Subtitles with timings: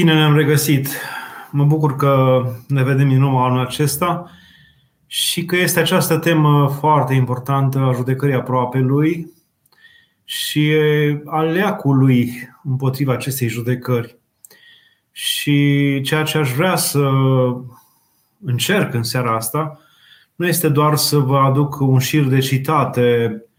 [0.00, 0.88] Bine ne-am regăsit.
[1.50, 4.30] Mă bucur că ne vedem din nou anul acesta
[5.06, 9.32] și că este această temă foarte importantă a judecării aproapelui
[10.24, 10.72] și
[11.24, 12.32] al leacului
[12.64, 14.16] împotriva acestei judecări.
[15.12, 17.10] Și ceea ce aș vrea să
[18.44, 19.80] încerc în seara asta
[20.34, 23.49] nu este doar să vă aduc un șir de citate uh,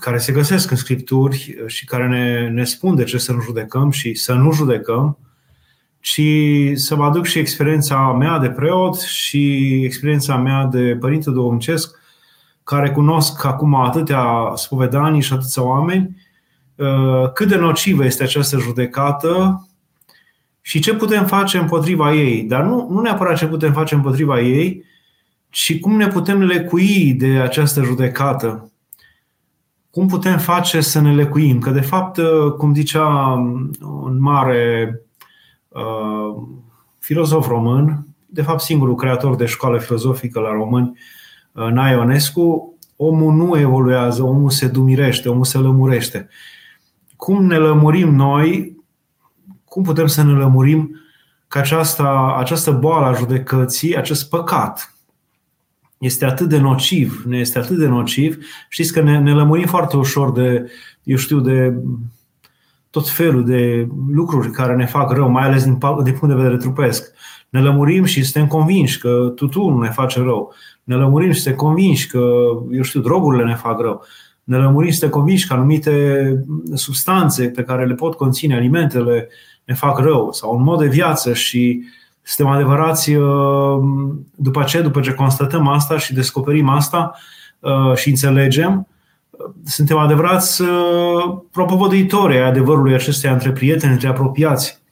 [0.00, 3.90] care se găsesc în scripturi și care ne, ne spun de ce să nu judecăm
[3.90, 5.18] și să nu judecăm,
[6.00, 6.20] ci
[6.74, 11.98] să vă aduc și experiența mea de preot și experiența mea de părinte duhovnicesc,
[12.64, 16.16] care cunosc acum atâtea spovedanii și atâția oameni,
[16.74, 19.60] uh, cât de nocivă este această judecată
[20.60, 22.42] și ce putem face împotriva ei.
[22.42, 24.84] Dar nu, nu neapărat ce putem face împotriva ei,
[25.50, 28.72] ci cum ne putem lecui de această judecată.
[29.96, 31.58] Cum putem face să ne lecuim?
[31.58, 32.20] Că, de fapt,
[32.58, 33.32] cum zicea
[33.80, 35.00] un mare
[35.68, 36.42] uh,
[36.98, 40.98] filozof român, de fapt singurul creator de școală filozofică la români,
[41.52, 46.28] uh, Naionescu, omul nu evoluează, omul se dumirește, omul se lămurește.
[47.16, 48.76] Cum ne lămurim noi,
[49.64, 51.00] cum putem să ne lămurim
[51.48, 54.95] că această, această boală a judecății, acest păcat,
[55.98, 59.96] este atât de nociv, ne este atât de nociv, știți că ne, ne lămurim foarte
[59.96, 60.70] ușor de,
[61.02, 61.74] eu știu, de
[62.90, 66.56] tot felul de lucruri care ne fac rău, mai ales din, din punct de vedere
[66.56, 67.12] trupesc.
[67.48, 70.54] Ne lămurim și suntem convinși că tutunul ne face rău.
[70.84, 72.18] Ne lămurim și suntem convinși că,
[72.70, 74.04] eu știu, drogurile ne fac rău.
[74.44, 76.44] Ne lămurim și suntem convinși că anumite
[76.74, 79.28] substanțe pe care le pot conține alimentele
[79.64, 83.82] ne fac rău sau un mod de viață și uh, suntem adevărați uh,
[84.34, 87.14] după ce, după ce constatăm asta și descoperim asta
[87.58, 88.86] uh, și înțelegem,
[89.30, 90.62] uh, suntem adevărați
[91.50, 94.82] propovăduitori ai adevărului acesteia între prieteni, între apropiați.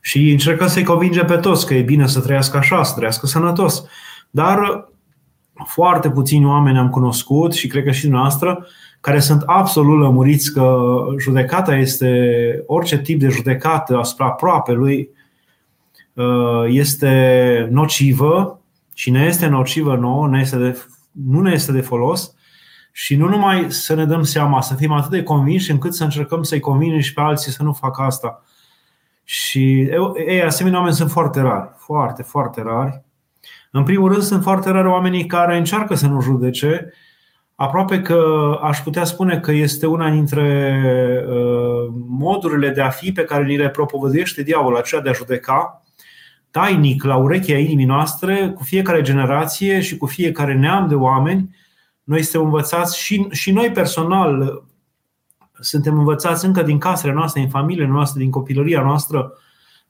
[0.00, 3.84] Și încercăm să-i convingem pe toți că e bine să trăiască așa, să trăiască sănătos.
[4.30, 4.88] Dar
[5.66, 8.66] foarte puțini oameni am cunoscut și cred că și noastră
[9.00, 10.78] care sunt absolut lămuriți că
[11.18, 15.18] judecata este orice tip de judecată asupra aproape lui Uh,
[16.68, 18.60] este nocivă
[18.94, 22.34] și ne este nocivă nouă, ne este de, nu ne este de folos
[22.92, 26.42] și nu numai să ne dăm seama, să fim atât de convinși încât să încercăm
[26.42, 28.44] să-i convingem și pe alții să nu facă asta.
[29.24, 29.80] Și
[30.26, 33.02] ei, asemenea oameni sunt foarte rari, foarte, foarte rari.
[33.70, 36.92] În primul rând sunt foarte rari oamenii care încearcă să nu judece,
[37.54, 38.22] aproape că
[38.62, 40.76] aș putea spune că este una dintre
[41.28, 45.82] uh, modurile de a fi pe care ni le propovăduiește diavolul, aceea de a judeca,
[46.50, 51.56] tainic la urechea inimii noastre, cu fiecare generație și cu fiecare neam de oameni,
[52.04, 54.62] noi suntem învățați și, și noi personal
[55.60, 59.32] suntem învățați încă din casele noastre, din familiile noastre, din copilăria noastră,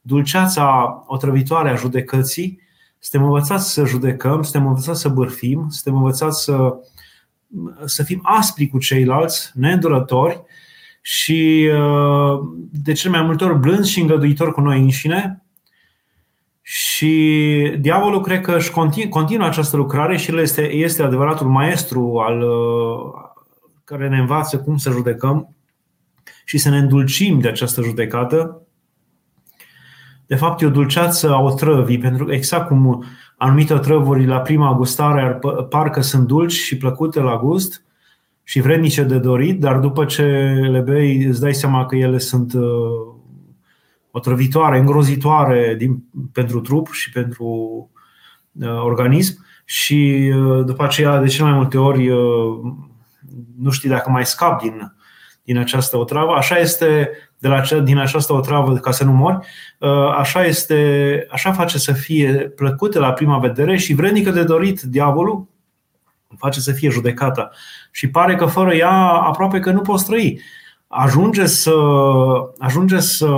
[0.01, 2.61] dulceața otrăvitoare a judecății.
[2.99, 6.75] Suntem învățați să judecăm, suntem învățați să bârfim, suntem învățați să,
[7.85, 10.43] să fim aspri cu ceilalți, neîndurători
[11.01, 11.71] și
[12.71, 15.45] de cel mai multe ori blânzi și îngăduitori cu noi înșine,
[16.63, 22.19] și diavolul cred că își continu, continuă această lucrare și el este, este adevăratul maestru
[22.19, 23.31] al, uh,
[23.85, 25.57] care ne învață cum să judecăm
[26.45, 28.63] și să ne îndulcim de această judecată.
[30.27, 33.05] De fapt, e o dulceață a otrăvii, pentru că exact cum
[33.37, 35.39] anumite otrăvuri la prima gustare
[35.69, 37.85] parcă sunt dulci și plăcute la gust
[38.43, 40.23] și vrednice de dorit, dar după ce
[40.71, 42.63] le bei îți dai seama că ele sunt uh,
[44.11, 47.45] otrăvitoare, îngrozitoare din, pentru trup și pentru
[48.53, 52.59] uh, organism și uh, după aceea de cele mai multe ori uh,
[53.59, 54.95] nu știi dacă mai scap din,
[55.43, 56.33] din această otravă.
[56.33, 59.47] Așa este de la, din această otravă ca să nu mori,
[59.79, 64.81] uh, așa, este, așa face să fie plăcută la prima vedere și vrednică de dorit
[64.81, 65.49] diavolul
[66.39, 67.51] face să fie judecata.
[67.91, 70.41] Și pare că fără ea aproape că nu poți trăi
[70.93, 71.75] ajunge să,
[72.59, 73.29] ajunge să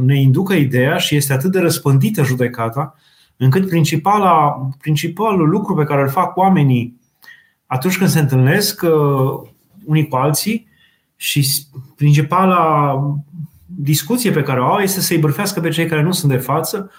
[0.00, 2.94] ne inducă ideea și este atât de răspândită judecata,
[3.36, 7.00] încât principala, principalul lucru pe care îl fac oamenii
[7.66, 9.48] atunci când se întâlnesc uh,
[9.84, 10.68] unii cu alții
[11.16, 11.48] și
[11.96, 12.94] principala
[13.66, 16.90] discuție pe care o au este să-i bârfească pe cei care nu sunt de față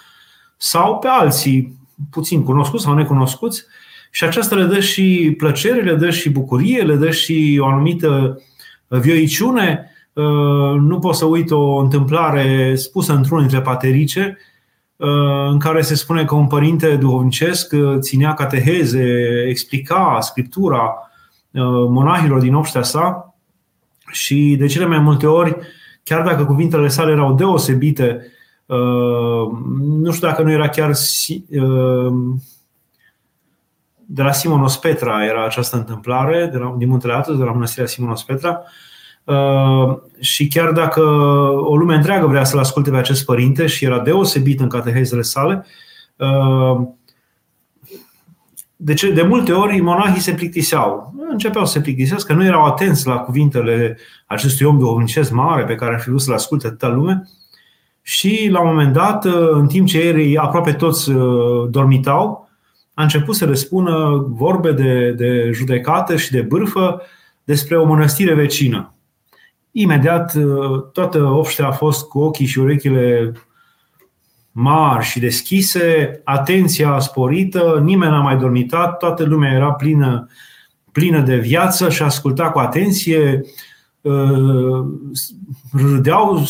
[0.56, 1.78] sau pe alții
[2.10, 3.62] puțin cunoscuți sau necunoscuți.
[4.10, 8.42] Și aceasta le dă și plăcere, le dă și bucurie, le dă și o anumită
[8.88, 9.90] vioiciune.
[10.12, 14.38] Uh, nu pot să uit o întâmplare spusă într-unul dintre paterice,
[14.96, 19.04] uh, în care se spune că un părinte duhovnicesc uh, ținea cateheze,
[19.48, 21.08] explica scriptura
[21.88, 23.34] monahilor din obștea sa
[24.10, 25.56] și de cele mai multe ori,
[26.02, 28.26] chiar dacă cuvintele sale erau deosebite,
[30.02, 30.92] Nu știu dacă nu era chiar
[34.14, 37.86] de la Simonos Petra era această întâmplare, de la, din Muntele Atos, de la Mănăstirea
[37.86, 38.62] Simonos Petra.
[39.24, 41.00] Uh, și chiar dacă
[41.60, 45.66] o lume întreagă vrea să-l asculte pe acest părinte și era deosebit în catehezele sale,
[46.16, 46.86] uh,
[48.76, 51.14] de, ce, de multe ori monahii se plictiseau.
[51.30, 55.94] Începeau să se plictisească, nu erau atenți la cuvintele acestui om duhovnicesc mare pe care
[55.94, 57.28] ar fi vrut să-l asculte atâta lume.
[58.02, 62.43] Și la un moment dat, uh, în timp ce ei aproape toți uh, dormitau,
[62.94, 67.02] a început să le spună vorbe de, de judecată și de bârfă
[67.44, 68.94] despre o mănăstire vecină.
[69.70, 73.32] Imediat uh, toată obștea a fost cu ochii și urechile
[74.52, 80.28] mari și deschise, atenția sporită, nimeni n-a mai dormitat, toată lumea era plină,
[80.92, 83.40] plină de viață și asculta cu atenție,
[84.00, 84.84] uh,
[85.72, 86.42] râdeau,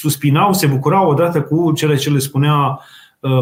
[0.00, 2.78] suspinau, se bucurau odată cu cele ce le spunea uh,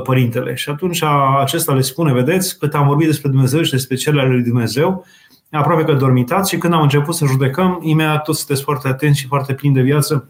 [0.03, 0.55] părintele.
[0.55, 1.03] Și atunci
[1.41, 5.07] acesta le spune, vedeți, cât am vorbit despre Dumnezeu și despre cele ale lui Dumnezeu,
[5.51, 9.27] aproape că dormitați și când am început să judecăm, imediat toți sunteți foarte atenți și
[9.27, 10.29] foarte plini de viață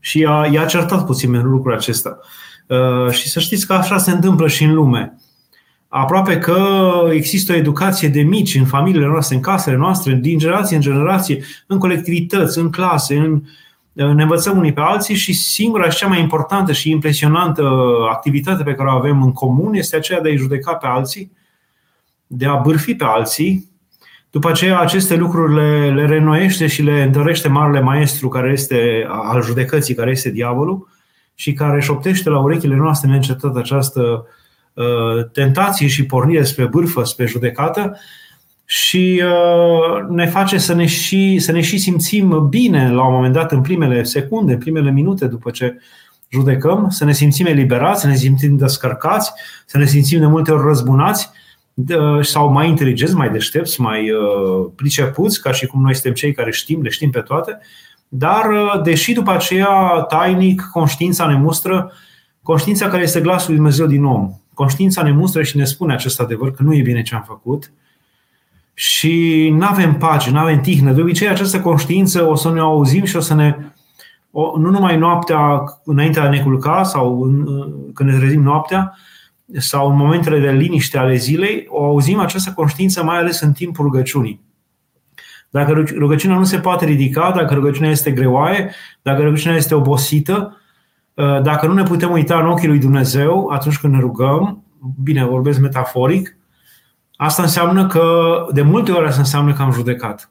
[0.00, 2.18] și i-a, i-a certat puțin lucrul acesta.
[2.66, 5.16] Uh, și să știți că așa se întâmplă și în lume.
[5.88, 6.78] Aproape că
[7.12, 11.44] există o educație de mici în familiile noastre, în casele noastre, din generație în generație,
[11.66, 13.42] în colectivități, în clase, în,
[13.96, 17.62] ne învățăm unii pe alții și singura și cea mai importantă și impresionantă
[18.10, 21.32] activitate pe care o avem în comun este aceea de a-i judeca pe alții,
[22.26, 23.70] de a bârfi pe alții,
[24.30, 29.42] după aceea, aceste lucruri le, le renoiește și le întărește Marele Maestru, care este al
[29.42, 30.88] judecății, care este diavolul,
[31.34, 34.26] și care șoptește la urechile noastre neîncetat această
[34.72, 37.98] uh, tentație și pornire spre bârfă, spre judecată
[38.68, 43.32] și uh, ne face să ne, și, să ne și simțim bine la un moment
[43.32, 45.78] dat, în primele secunde, în primele minute după ce
[46.28, 49.32] judecăm, să ne simțim eliberați, să ne simțim descărcați,
[49.66, 51.30] să ne simțim de multe ori răzbunați
[52.20, 56.50] sau mai inteligenți, mai deștepți, mai uh, pricepuți, ca și cum noi suntem cei care
[56.50, 57.58] știm, le știm pe toate,
[58.08, 61.92] dar uh, deși după aceea tainic conștiința ne mustră,
[62.42, 66.20] conștiința care este glasul lui Dumnezeu din om, conștiința ne mustră și ne spune acest
[66.20, 67.72] adevăr că nu e bine ce am făcut
[68.78, 70.92] și nu avem pace, nu avem tihnă.
[70.92, 73.56] De obicei această conștiință o să ne auzim și o să ne
[74.30, 78.42] o, nu numai noaptea înainte de a ne culca sau în, uh, când ne trezim
[78.42, 78.96] noaptea,
[79.52, 83.84] sau în momentele de liniște ale zilei, o auzim această conștiință mai ales în timpul
[83.84, 84.40] rugăciunii.
[85.50, 88.70] Dacă rugăciunea nu se poate ridica, dacă rugăciunea este greoaie,
[89.02, 90.56] dacă rugăciunea este obosită,
[91.14, 94.64] uh, dacă nu ne putem uita în ochii lui Dumnezeu atunci când ne rugăm,
[95.02, 96.35] bine, vorbesc metaforic,
[97.16, 100.30] asta înseamnă că, de multe ori asta înseamnă că am judecat.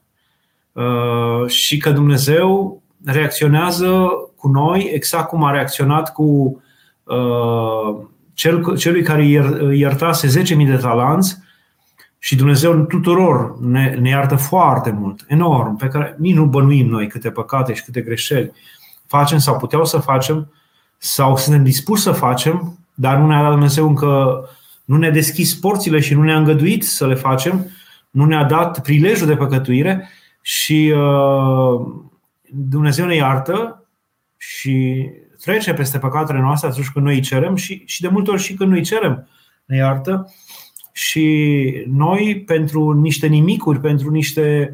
[0.72, 6.62] Uh, și că Dumnezeu reacționează cu noi exact cum a reacționat cu
[7.04, 9.26] uh, cel, celui care
[9.74, 11.38] iertase 10.000 de talanți
[12.20, 17.08] și Dumnezeu tuturor ne, ne iartă foarte mult, enorm, pe care nici nu bănuim noi
[17.08, 18.52] câte păcate și câte greșeli
[19.08, 20.52] facem sau puteau să facem
[20.98, 24.44] sau suntem dispuși să facem, dar nu ne-a dat Dumnezeu încă,
[24.86, 27.70] nu ne-a deschis porțile și nu ne-a îngăduit să le facem,
[28.10, 30.10] nu ne-a dat prilejul de păcătuire
[30.42, 31.86] și uh,
[32.50, 33.86] Dumnezeu ne iartă
[34.38, 35.08] și
[35.42, 38.54] trece peste păcatele noastre atunci când noi îi cerem și, și de multe ori și
[38.54, 39.28] când nu îi cerem
[39.66, 40.34] ne iartă.
[40.92, 44.72] Și noi, pentru niște nimicuri, pentru niște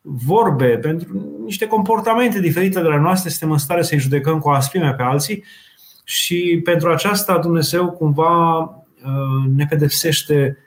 [0.00, 4.92] vorbe, pentru niște comportamente diferite de la noastre, suntem în stare să-i judecăm cu asprime
[4.92, 5.44] pe alții
[6.04, 8.83] și pentru aceasta Dumnezeu cumva uh,
[9.54, 10.58] ne pedepsește,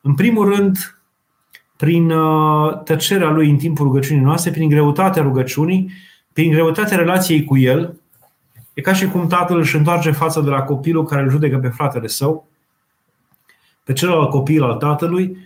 [0.00, 0.98] în primul rând,
[1.76, 5.92] prin uh, tăcerea Lui în timpul rugăciunii noastre, prin greutatea rugăciunii,
[6.32, 7.96] prin greutatea relației cu El,
[8.74, 11.68] E ca și cum tatăl își întoarce fața de la copilul care îl judecă pe
[11.68, 12.48] fratele său,
[13.84, 15.36] pe celălalt copil al tatălui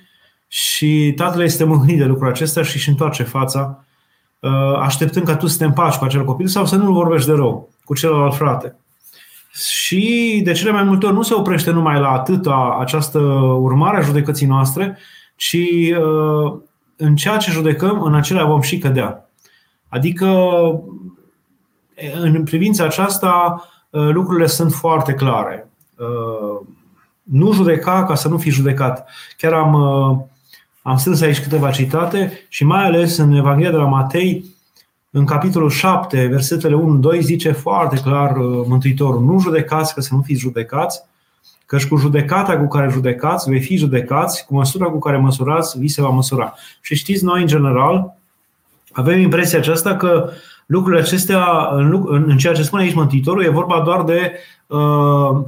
[0.49, 3.85] și tatăl este mâhnit de lucrul acesta și își întoarce fața
[4.40, 7.35] uh, așteptând ca tu să te împaci cu acel copil sau să nu-l vorbești de
[7.35, 8.76] rău cu celălalt frate.
[9.56, 13.18] Și de cele mai multe ori nu se oprește numai la atâta această
[13.60, 14.98] urmare a judecății noastre,
[15.36, 15.56] ci
[16.00, 16.58] uh,
[16.96, 19.30] în ceea ce judecăm, în acelea vom și cădea.
[19.88, 20.26] Adică
[22.20, 25.70] în privința aceasta, uh, lucrurile sunt foarte clare.
[25.98, 26.66] Uh,
[27.22, 29.08] nu judeca ca să nu fi judecat.
[29.36, 30.18] Chiar am, uh,
[30.82, 34.44] am strâns aici câteva citate și mai ales în Evanghelia de la Matei,
[35.18, 36.76] în capitolul 7, versetele
[37.16, 38.32] 1-2, zice foarte clar
[38.66, 41.02] Mântuitorul, nu judecați ca să nu fiți judecați,
[41.66, 45.88] căci cu judecata cu care judecați, vei fi judecați, cu măsura cu care măsurați, vi
[45.88, 46.54] se va măsura.
[46.80, 48.16] Și știți, noi, în general,
[48.92, 50.30] avem impresia aceasta că
[50.66, 51.68] lucrurile acestea,
[52.06, 54.32] în ceea ce spune aici Mântuitorul, e vorba doar de
[54.66, 55.44] uh,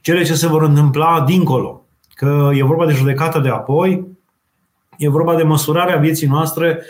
[0.00, 1.82] cele ce se vor întâmpla dincolo.
[2.14, 4.06] Că e vorba de judecata de apoi,
[4.96, 6.82] e vorba de măsurarea vieții noastre,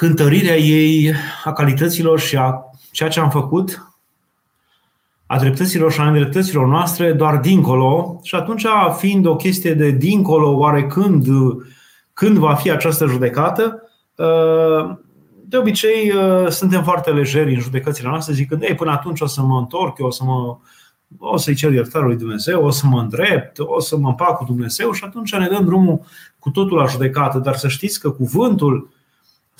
[0.00, 1.14] cântărirea ei,
[1.44, 3.94] a calităților și a ceea ce am făcut,
[5.26, 8.20] a dreptăților și a nedreptăților noastre doar dincolo.
[8.22, 8.66] Și atunci
[8.98, 11.26] fiind o chestie de dincolo, oare când,
[12.12, 13.82] când va fi această judecată,
[14.14, 14.96] uh,
[15.44, 19.42] de obicei uh, suntem foarte lejeri în judecățile noastre zicând, ei, până atunci o să
[19.42, 20.58] mă întorc, eu o să mă
[21.18, 24.44] o să-i cer iertare lui Dumnezeu, o să mă îndrept, o să mă împac cu
[24.44, 24.92] Dumnezeu.
[24.92, 26.00] Și atunci ne dăm drumul
[26.38, 27.38] cu totul la judecată.
[27.38, 28.98] Dar să știți că cuvântul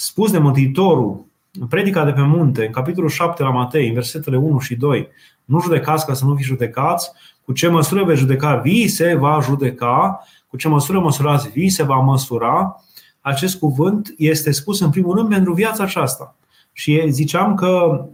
[0.00, 1.24] spus de Mântuitorul
[1.60, 5.08] în predica de pe munte, în capitolul 7 la Matei, în versetele 1 și 2,
[5.44, 7.10] nu judecați ca să nu fiți judecați,
[7.44, 11.82] cu ce măsură veți judeca, vii se va judeca, cu ce măsură măsurați, vii se
[11.82, 12.84] va măsura.
[13.20, 16.36] Acest cuvânt este spus în primul rând pentru viața aceasta.
[16.72, 18.04] Și ziceam că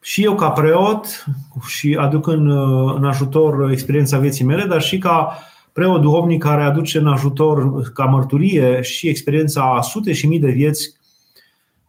[0.00, 1.24] și eu ca preot
[1.66, 2.50] și aduc în,
[2.96, 5.38] în ajutor experiența vieții mele, dar și ca
[5.74, 10.50] preot duhovnic care aduce în ajutor ca mărturie și experiența a sute și mii de
[10.50, 10.96] vieți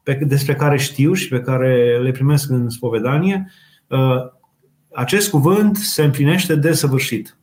[0.03, 3.51] pe, despre care știu și pe care le primesc în spovedanie,
[3.87, 4.17] uh,
[4.93, 7.37] acest cuvânt se împlinește desăvârșit.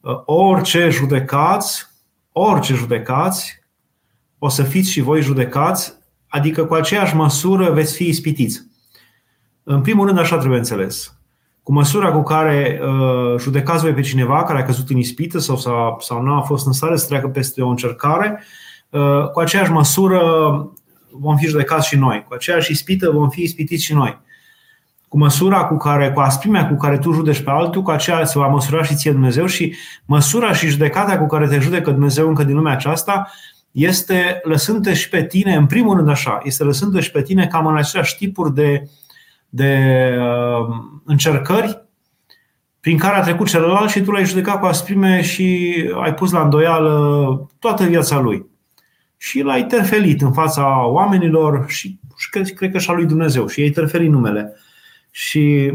[0.00, 1.86] Uh, orice judecați,
[2.32, 3.62] orice judecați,
[4.38, 5.94] o să fiți și voi judecați,
[6.28, 8.66] adică cu aceeași măsură veți fi ispitiți.
[9.62, 11.19] În primul rând, așa trebuie înțeles.
[11.70, 15.56] Cu măsura cu care uh, judecați voi pe cineva care a căzut în ispită sau,
[15.56, 18.42] sau, sau nu a fost în stare să treacă peste o încercare,
[18.88, 20.20] uh, cu aceeași măsură
[21.10, 22.24] vom fi judecați și noi.
[22.28, 24.20] Cu aceeași ispită vom fi ispitiți și noi.
[25.08, 28.38] Cu măsura cu care, cu asprimea cu care tu judești pe altul, cu aceea se
[28.38, 29.74] va măsura și ție Dumnezeu și
[30.04, 33.30] măsura și judecata cu care te judecă Dumnezeu încă din lumea aceasta
[33.70, 37.66] este lăsându și pe tine, în primul rând așa, este lăsându și pe tine cam
[37.66, 38.88] în aceleași tipuri de,
[39.50, 41.82] de uh, încercări
[42.80, 46.42] prin care a trecut celălalt și tu l-ai judecat cu asprime și ai pus la
[46.42, 48.46] îndoială toată viața lui
[49.16, 53.46] și l-a interfelit în fața oamenilor și, și cred, cred că și a lui Dumnezeu
[53.46, 54.56] și i-a interfelit numele.
[55.10, 55.72] Și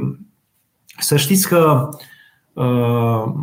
[0.97, 1.89] să știți că
[2.53, 3.33] uh,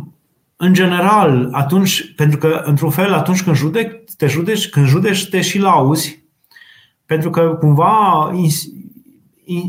[0.55, 5.41] în general, atunci, pentru că, într-un fel, atunci când judec, te judeci, când judeci, te
[5.41, 6.23] și lauzi,
[7.05, 8.31] pentru că cumva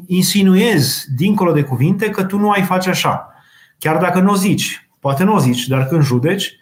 [0.07, 3.28] insinuezi, dincolo de cuvinte, că tu nu ai face așa.
[3.78, 4.88] Chiar dacă nu o zici.
[5.00, 6.52] Poate nu o zici, dar când judeci,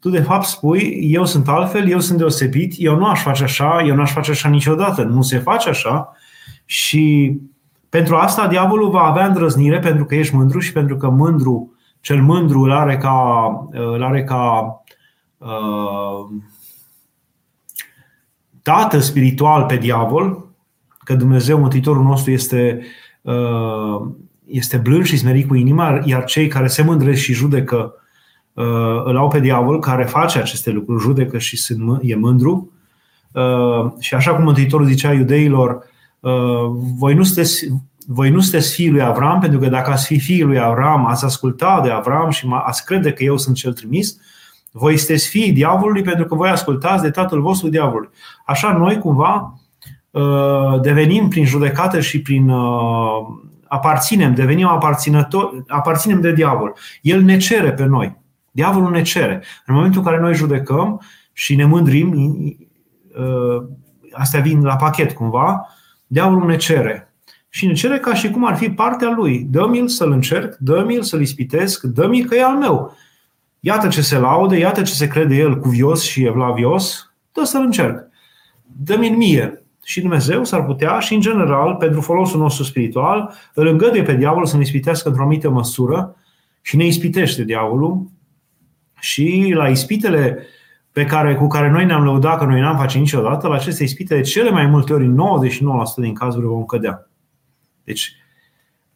[0.00, 3.82] tu de fapt spui, eu sunt altfel, eu sunt deosebit, eu nu aș face așa,
[3.86, 6.12] eu nu aș face așa niciodată, nu se face așa
[6.64, 7.36] și
[7.88, 12.22] pentru asta diavolul va avea îndrăznire pentru că ești mândru și pentru că mândru, cel
[12.22, 14.74] mândru îl are ca, îl are ca
[15.38, 16.40] uh,
[18.62, 20.49] tată spiritual pe diavol,
[21.10, 22.80] că Dumnezeu, Mântuitorul nostru, este,
[23.22, 24.06] uh,
[24.46, 27.94] este blând și smerit cu inima, iar cei care se mândresc și judecă
[28.60, 32.72] Uh, îl au pe diavol care face aceste lucruri, judecă și sunt, e mândru.
[33.32, 35.84] Uh, și așa cum Mântuitorul zicea iudeilor,
[36.20, 36.32] uh,
[36.96, 37.68] voi nu sunteți,
[38.06, 41.24] voi nu sunteți fiul lui Avram, pentru că dacă ați fi fiul lui Avram, ați
[41.24, 44.16] asculta de Avram și ați crede că eu sunt cel trimis,
[44.72, 48.10] voi sunteți fiii diavolului pentru că voi ascultați de tatăl vostru diavolului.
[48.46, 49.59] Așa noi cumva
[50.80, 52.50] devenim prin judecată și prin
[53.70, 56.76] aparținem, devenim aparținători, aparținem de diavol.
[57.02, 58.18] El ne cere pe noi.
[58.50, 59.44] Diavolul ne cere.
[59.66, 61.00] În momentul în care noi judecăm
[61.32, 62.14] și ne mândrim,
[63.20, 63.64] ă,
[64.12, 65.66] astea vin la pachet cumva,
[66.06, 67.14] diavolul ne cere.
[67.48, 69.46] Și ne cere ca și cum ar fi partea lui.
[69.50, 72.96] Dă-mi-l să-l încerc, dă-mi-l să-l ispitesc, dă-mi că e al meu.
[73.60, 78.06] Iată ce se laude, iată ce se crede el cuvios și evlavios, dă să-l încerc.
[78.66, 79.59] Dă-mi-l mie.
[79.90, 84.46] Și Dumnezeu s-ar putea și în general, pentru folosul nostru spiritual, îl îngăduie pe diavol
[84.46, 86.16] să ne ispitească într-o anumită măsură
[86.62, 88.10] și ne ispitește diavolul
[89.00, 90.46] și la ispitele
[90.92, 94.14] pe care, cu care noi ne-am lăudat că noi n-am face niciodată, la aceste ispite,
[94.14, 95.12] de cele mai multe ori, 99%
[95.96, 97.10] din cazuri, vom cădea.
[97.84, 98.16] Deci,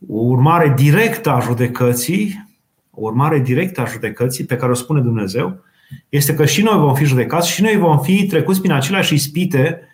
[0.08, 2.48] o urmare directă a judecății,
[2.90, 5.62] o urmare directă a judecății pe care o spune Dumnezeu,
[6.08, 9.88] este că și noi vom fi judecați și noi vom fi trecuți prin aceleași ispite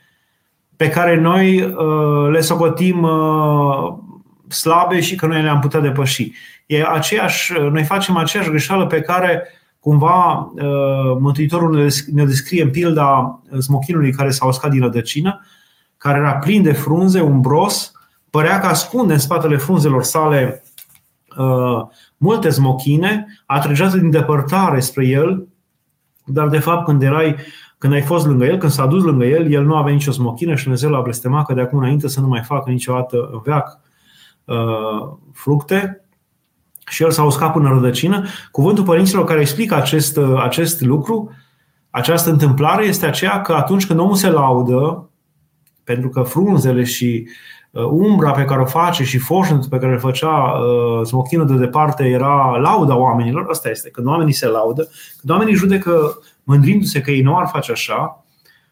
[0.81, 3.95] pe care noi uh, le socotim uh,
[4.49, 6.33] slabe și că noi le-am putea depăși.
[6.67, 9.49] E aceeași, noi facem aceeași greșeală pe care
[9.81, 15.47] Cumva, uh, Mântuitorul ne descrie în pilda smochinului care s-a uscat din rădăcină,
[15.97, 17.93] care era plin de frunze, umbros,
[18.31, 20.63] părea că ascunde în spatele frunzelor sale
[21.37, 21.81] uh,
[22.17, 25.47] multe smochine, atrăgează din depărtare spre el,
[26.25, 27.37] dar de fapt când erai
[27.81, 30.55] când ai fost lângă el, când s-a dus lângă el, el nu avea nicio smochină
[30.55, 33.81] și Dumnezeu l-a blestemat că de acum înainte să nu mai facă niciodată în veac
[34.45, 36.05] uh, fructe
[36.89, 38.27] și el s-a uscat până în rădăcină.
[38.51, 41.31] Cuvântul părinților care explică acest, uh, acest lucru,
[41.91, 45.11] această întâmplare este aceea că atunci când omul se laudă,
[45.85, 47.29] pentru că frunzele și
[47.71, 51.55] uh, umbra pe care o face și foșnetul pe care îl făcea uh, smochinul de
[51.55, 54.89] departe era lauda oamenilor, asta este, când oamenii se laudă,
[55.21, 56.19] când oamenii judecă
[56.51, 58.25] mândrindu-se că ei nu ar face așa,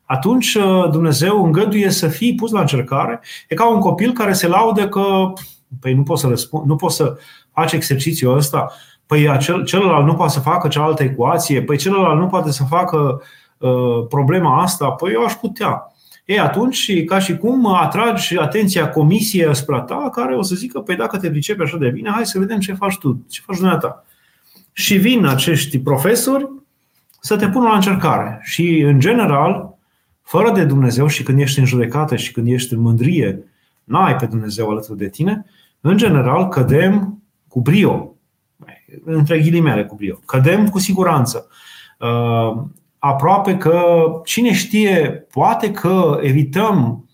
[0.05, 3.21] atunci uh, Dumnezeu îngăduie să fii pus la încercare.
[3.49, 5.33] E ca un copil care se laudă că
[5.81, 7.17] păi nu poți să, răspund, nu poți să
[7.53, 8.73] faci exercițiul ăsta,
[9.07, 13.23] păi acel, celălalt nu poate să facă cealaltă ecuație, păi celălalt nu poate să facă
[13.59, 15.93] uh, problema asta, păi eu aș putea.
[16.25, 20.97] E, atunci, ca și cum atragi atenția comisiei asupra ta, care o să zică, păi
[20.97, 24.05] dacă te pricepi așa de bine, hai să vedem ce faci tu, ce faci dumneata.
[24.73, 26.58] Și vin acești profesori
[27.21, 28.39] să te pună la încercare.
[28.43, 29.79] Și, în general,
[30.23, 33.45] fără de Dumnezeu și când ești în judecată și când ești în mândrie,
[33.85, 35.45] n-ai pe Dumnezeu alături de tine,
[35.81, 38.15] în general cădem cu brio,
[39.05, 41.47] între ghilimele cu brio, cădem cu siguranță.
[41.99, 42.63] Uh,
[42.99, 43.83] aproape că,
[44.25, 47.09] cine știe, poate că evităm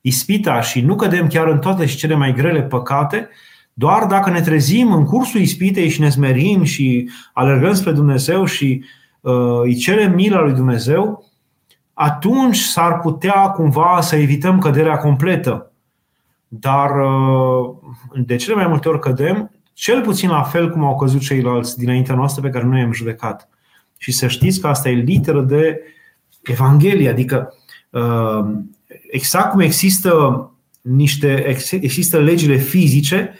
[0.00, 3.28] ispita și nu cădem chiar în toate și cele mai grele păcate,
[3.72, 8.80] doar dacă ne trezim în cursul ispitei și ne smerim și alergăm spre Dumnezeu și
[8.82, 8.88] uh,
[9.62, 11.24] îi cerem mila lui Dumnezeu,
[11.92, 15.72] atunci s-ar putea cumva să evităm căderea completă.
[16.48, 17.76] Dar uh,
[18.14, 22.14] de cele mai multe ori cădem, cel puțin la fel cum au căzut ceilalți dinaintea
[22.14, 23.48] noastră pe care noi i-am judecat.
[23.96, 25.80] Și să știți că asta e literă de
[26.42, 27.54] Evanghelie, adică
[27.90, 28.44] uh,
[29.10, 33.34] exact cum există niște există legile fizice,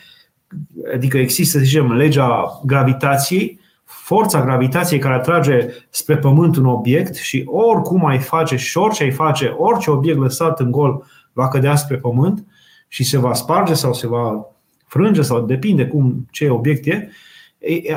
[0.94, 7.42] adică există, să zicem, legea gravitației, forța gravitației care atrage spre pământ un obiect și
[7.46, 11.96] oricum ai face și orice ai face, orice obiect lăsat în gol va cădea spre
[11.96, 12.46] pământ
[12.88, 14.46] și se va sparge sau se va
[14.86, 17.10] frânge sau depinde cum ce obiect e.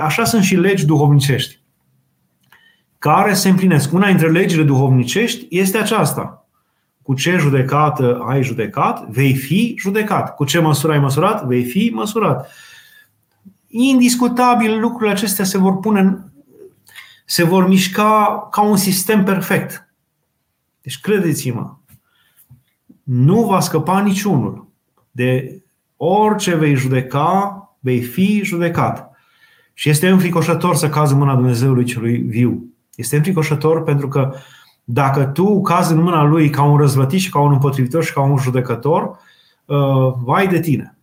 [0.02, 1.60] Așa sunt și legi duhovnicești
[3.00, 3.94] care se împlinesc.
[3.94, 6.48] Una dintre legile duhovnicești este aceasta.
[7.02, 10.36] Cu ce judecată ai judecat, vei fi judecat.
[10.36, 12.52] Cu ce măsură ai măsurat, vei fi măsurat.
[13.72, 16.24] Indiscutabil lucrurile acestea se vor pune
[17.26, 19.94] se vor mișca ca un sistem perfect.
[20.82, 21.76] Deci credeți-mă,
[23.04, 24.68] nu va scăpa niciunul.
[25.12, 25.62] De
[25.98, 29.12] orice vei judeca, vei fi judecat.
[29.74, 32.64] Și este înfricoșător să cazi în mâna Dumnezeului celui viu.
[32.96, 34.34] Este înfricoșător pentru că
[34.84, 38.22] dacă tu cazi în mâna lui ca un răzvătit și ca un împotrivitor și ca
[38.22, 39.20] un judecător,
[39.66, 40.98] uh, vai de tine.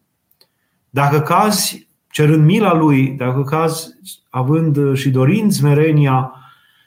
[0.90, 1.85] Dacă cazi
[2.16, 3.94] cerând mila lui, dacă cazi
[4.30, 6.32] având și dorind smerenia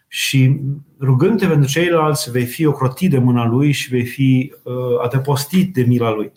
[0.08, 0.60] și
[1.02, 5.82] rugându-te pentru ceilalți, vei fi ocrotit de mâna lui și vei fi uh, adăpostit de
[5.82, 6.32] mila lui.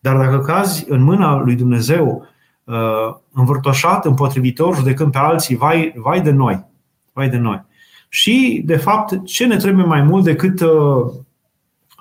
[0.00, 2.26] Dar dacă cazi în mâna lui Dumnezeu,
[2.64, 6.64] uh, învârtoșat, împotrivitor, judecând pe alții, vai, vai de noi.
[7.12, 7.64] Vai de noi.
[8.08, 11.12] Și, de fapt, ce ne trebuie mai mult decât uh,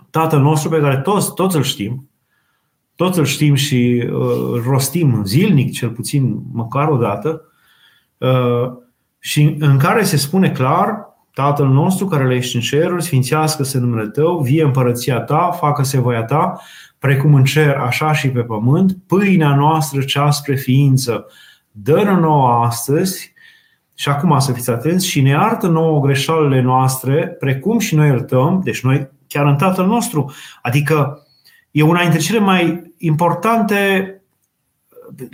[0.09, 2.09] Tatăl nostru pe care toți, toți îl știm,
[2.97, 7.41] toți îl știm și uh, rostim zilnic, cel puțin măcar o dată,
[8.17, 8.71] uh,
[9.19, 14.07] și în care se spune clar, Tatăl nostru care le ești în ceruri, sfințească-se numele
[14.07, 16.61] Tău, vie împărăția Ta, facă-se voia Ta,
[16.99, 21.25] precum în cer, așa și pe pământ, pâinea noastră cea spre ființă,
[21.71, 23.33] dă-ne nouă astăzi
[23.93, 28.61] și acum să fiți atenți și ne iartă nouă greșalele noastre, precum și noi iertăm,
[28.63, 30.31] deci noi chiar în Tatăl nostru.
[30.61, 31.26] Adică
[31.77, 34.11] e una dintre cele mai importante,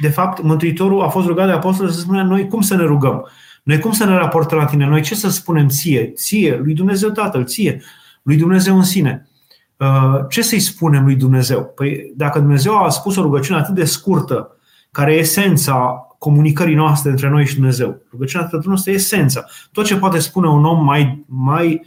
[0.02, 3.28] de fapt, Mântuitorul a fost rugat de apostol să spună noi cum să ne rugăm.
[3.64, 4.86] Noi cum să ne raportăm la tine?
[4.86, 6.12] Noi ce să spunem ție?
[6.16, 7.82] Ție, lui Dumnezeu Tatăl, ție,
[8.22, 9.28] lui Dumnezeu în sine.
[9.78, 11.72] Uh, ce să-i spunem lui Dumnezeu?
[11.76, 14.58] Păi dacă Dumnezeu a spus o rugăciune atât de scurtă,
[14.92, 18.02] care e esența comunicării noastre între noi și Dumnezeu.
[18.12, 19.46] Rugăciunea Tatălui nostru e esența.
[19.72, 21.86] Tot ce poate spune un om mai, mai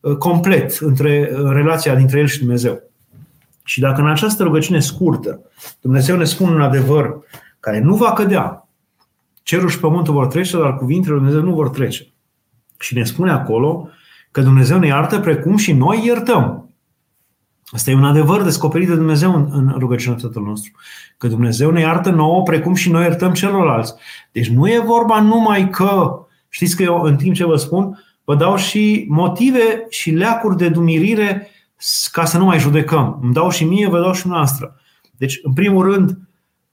[0.00, 2.86] uh, complet între uh, relația dintre el și Dumnezeu.
[3.66, 5.40] Și dacă în această rugăciune scurtă
[5.80, 7.18] Dumnezeu ne spune un adevăr
[7.60, 8.68] care nu va cădea,
[9.42, 12.06] cerul și pământul vor trece, dar cuvintele lui Dumnezeu nu vor trece.
[12.78, 13.88] Și ne spune acolo
[14.30, 16.70] că Dumnezeu ne iartă precum și noi iertăm.
[17.66, 20.72] Asta e un adevăr descoperit de Dumnezeu în, în rugăciunea Tatălui nostru.
[21.18, 23.94] Că Dumnezeu ne iartă nouă precum și noi iertăm celorlalți.
[24.32, 28.34] Deci nu e vorba numai că, știți că eu în timp ce vă spun, vă
[28.34, 31.50] dau și motive și leacuri de dumirire
[32.12, 33.18] ca să nu mai judecăm.
[33.22, 34.80] Îmi dau și mie, vă dau și noastră.
[35.16, 36.18] Deci, în primul rând,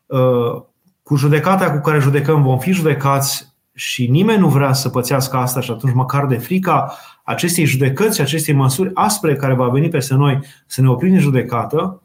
[0.06, 0.64] uh,
[1.04, 5.62] cu judecata cu care judecăm vom fi judecați și nimeni nu vrea să pățească asta
[5.62, 10.14] și atunci măcar de frica acestei judecăți și acestei măsuri aspre care va veni peste
[10.14, 12.02] noi să ne oprim în judecată,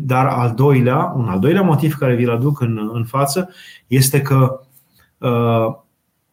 [0.00, 3.50] dar al doilea, un al doilea motiv care vi-l aduc în, în față
[3.86, 4.60] este că
[5.18, 5.74] uh,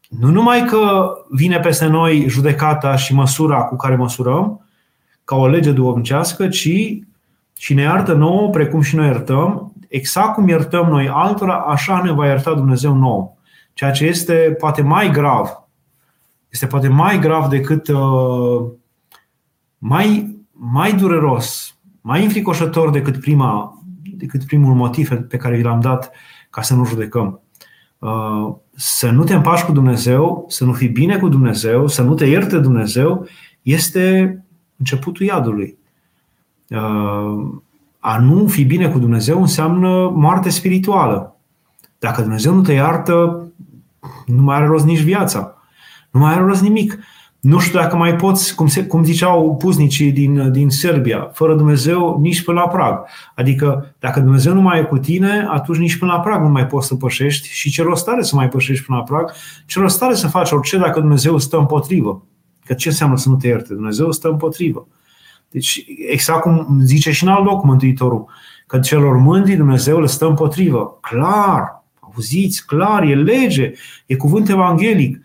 [0.09, 4.62] nu numai că vine peste noi judecata și măsura cu care măsurăm,
[5.23, 6.69] ca o lege duomnicească, ci
[7.57, 12.11] și ne iartă nouă, precum și noi iertăm, exact cum iertăm noi altora, așa ne
[12.11, 13.33] va ierta Dumnezeu nouă.
[13.73, 15.47] Ceea ce este poate mai grav.
[16.49, 18.65] Este poate mai grav decât uh,
[19.77, 23.81] mai, mai dureros, mai înfricoșător decât, prima,
[24.17, 26.11] decât primul motiv pe care vi l-am dat
[26.49, 27.41] ca să nu judecăm.
[27.99, 32.13] Uh, să nu te împași cu Dumnezeu, să nu fii bine cu Dumnezeu, să nu
[32.13, 33.27] te ierte Dumnezeu,
[33.61, 34.37] este
[34.83, 35.77] începutul iadului.
[36.69, 37.61] Uh,
[37.99, 41.35] a nu fi bine cu Dumnezeu înseamnă moarte spirituală.
[41.99, 43.47] Dacă Dumnezeu nu te iartă,
[44.25, 45.57] nu mai are rost nici viața.
[46.11, 46.99] Nu mai are rost nimic.
[47.39, 52.19] Nu știu dacă mai poți, cum, se, cum ziceau puznicii din, din Serbia, fără Dumnezeu
[52.21, 53.05] nici până la prag.
[53.35, 56.67] Adică dacă Dumnezeu nu mai e cu tine, atunci nici până la prag nu mai
[56.67, 59.31] poți să pășești și ce rost are să mai pășești până la prag,
[59.65, 62.23] ce rost are să faci orice dacă Dumnezeu stă împotrivă.
[62.65, 63.73] Că ce înseamnă să nu te ierte?
[63.73, 64.87] Dumnezeu stă împotrivă.
[65.49, 68.25] Deci, exact cum zice și în alt loc Mântuitorul,
[68.67, 70.97] că celor mândri Dumnezeu le stă împotrivă.
[71.01, 73.71] Clar, auziți, clar, e lege,
[74.05, 75.21] e cuvânt evanghelic.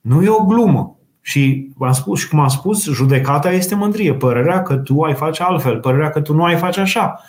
[0.00, 0.96] Nu e o glumă.
[1.20, 4.14] Și v-am spus și cum am spus, judecata este mândrie.
[4.14, 7.20] Părerea că tu ai face altfel, părerea că tu nu ai face așa,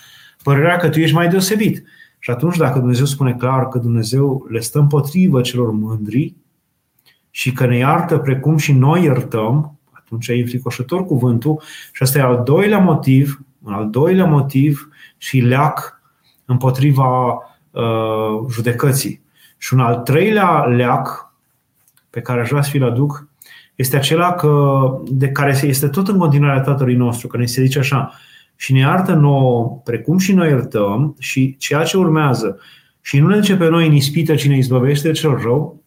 [0.43, 1.83] părerea că tu ești mai deosebit.
[2.19, 6.35] Și atunci, dacă Dumnezeu spune clar că Dumnezeu le stă împotrivă celor mândri
[7.35, 12.21] și că ne iartă precum și noi iertăm, atunci e înfricoșător cuvântul și asta e
[12.21, 16.01] al doilea motiv, un al doilea motiv și leac
[16.45, 17.33] împotriva
[17.71, 19.21] uh, judecății.
[19.57, 21.33] Și un al treilea leac
[22.09, 23.27] pe care aș vrea să vi-l aduc
[23.75, 27.79] este acela că, de care este tot în continuare Tatălui nostru, că ne se zice
[27.79, 28.11] așa,
[28.55, 32.59] și ne iartă nouă, precum și noi iertăm, și ceea ce urmează,
[33.01, 35.82] și nu ne duce pe noi în ispită cine izbăvește cel rău,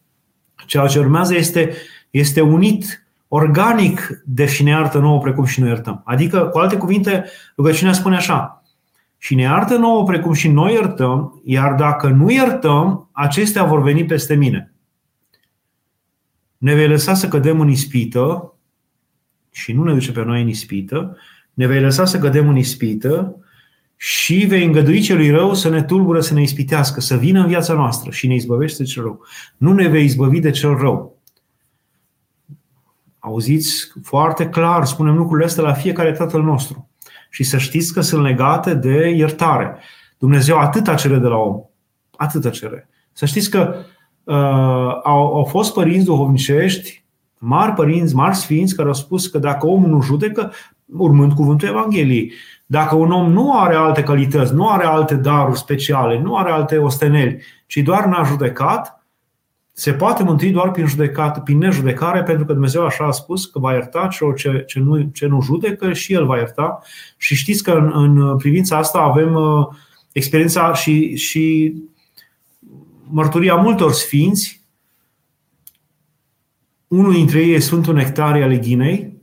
[0.66, 1.72] ceea ce urmează este,
[2.11, 6.02] este unit organic de și ne iartă nouă precum și noi iertăm.
[6.05, 7.24] Adică, cu alte cuvinte,
[7.57, 8.62] rugăciunea spune așa,
[9.18, 14.05] și ne iartă nouă precum și noi iertăm, iar dacă nu iertăm, acestea vor veni
[14.05, 14.70] peste mine
[16.59, 18.55] ne vei lăsa să cădem în ispită
[19.50, 21.16] și nu ne duce pe noi în ispită,
[21.55, 23.37] ne vei lăsa să cădem în ispită
[23.96, 27.74] și vei îngădui celui rău să ne tulbură, să ne ispitească, să vină în viața
[27.74, 29.24] noastră și ne izbăvește de cel rău.
[29.56, 31.20] Nu ne vei izbăvi de cel rău.
[33.18, 36.90] Auziți foarte clar, spunem lucrurile astea la fiecare tatăl nostru.
[37.30, 39.78] Și să știți că sunt legate de iertare.
[40.18, 41.61] Dumnezeu atâta cere de la om.
[42.16, 42.88] Atâta cere.
[43.12, 43.74] Să știți că
[44.24, 47.04] uh, au, au fost părinți duhovnicești,
[47.38, 50.52] mari părinți, mari sfinți, care au spus că dacă omul nu judecă,
[50.87, 52.32] urmând cuvântul Evangheliei,
[52.66, 56.79] dacă un om nu are alte calități, nu are alte daruri speciale, nu are alte
[56.79, 58.96] osteneli, ci doar n-a judecat,
[59.79, 63.59] se poate mântui doar prin, judecat, prin nejudecare, pentru că Dumnezeu așa a spus că
[63.59, 66.79] va ierta celor ce, ce, nu, ce nu judecă și El va ierta.
[67.16, 69.66] Și știți că în, în privința asta avem uh,
[70.12, 71.74] experiența și, și
[73.09, 74.64] mărturia multor sfinți.
[76.88, 79.15] Unul dintre ei e Sfântul Nectarie ale Ghinei,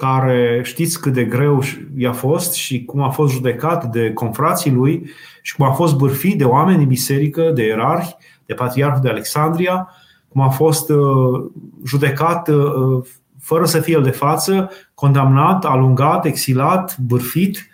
[0.00, 1.62] care știți cât de greu
[1.96, 5.10] i-a fost și cum a fost judecat de confrații lui
[5.42, 9.88] și cum a fost bârfit de oameni din biserică, de erarhi, de patriarhul de Alexandria,
[10.28, 11.50] cum a fost uh,
[11.84, 13.04] judecat uh,
[13.38, 17.70] fără să fie el de față, condamnat, alungat, exilat, bârfit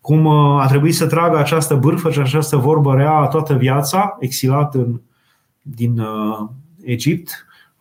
[0.00, 4.74] cum uh, a trebuit să tragă această bârfă și această vorbă rea toată viața, exilat
[4.74, 5.00] în,
[5.62, 6.48] din uh,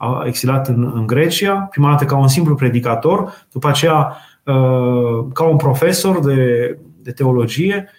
[0.02, 5.44] Egipt, exilat în, în Grecia, prima dată ca un simplu predicator, după aceea uh, ca
[5.44, 7.90] un profesor de, de teologie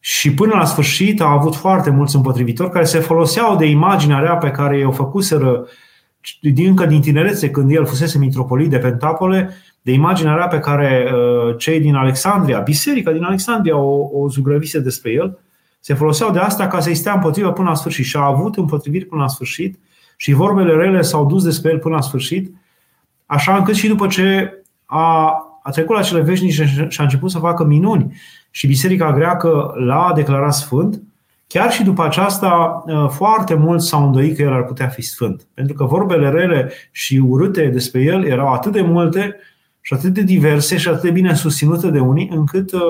[0.00, 4.36] și până la sfârșit a avut foarte mulți împotrivitori care se foloseau de imaginea rea
[4.36, 5.66] pe care i-o făcuseră
[6.66, 9.50] încă din tinerețe, când el fusese mitropolit de Pentapole,
[9.82, 14.80] de imaginea rea pe care uh, cei din Alexandria, biserica din Alexandria o, o zugrăvise
[14.80, 15.38] despre el,
[15.80, 19.04] se foloseau de asta ca să-i stea împotriva până la sfârșit și a avut împotriviri
[19.04, 19.78] până la sfârșit
[20.20, 22.54] și vorbele rele s-au dus despre el până la sfârșit,
[23.26, 24.52] așa încât și după ce
[24.84, 29.72] a, a trecut la cele veșnice și a început să facă minuni și biserica greacă
[29.74, 31.02] l-a declarat sfânt,
[31.48, 35.46] Chiar și după aceasta, uh, foarte mulți s-au îndoit că el ar putea fi sfânt.
[35.54, 39.36] Pentru că vorbele rele și urâte despre el erau atât de multe
[39.80, 42.80] și atât de diverse și atât de bine susținute de unii, încât uh,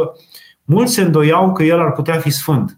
[0.64, 2.77] mulți se îndoiau că el ar putea fi sfânt.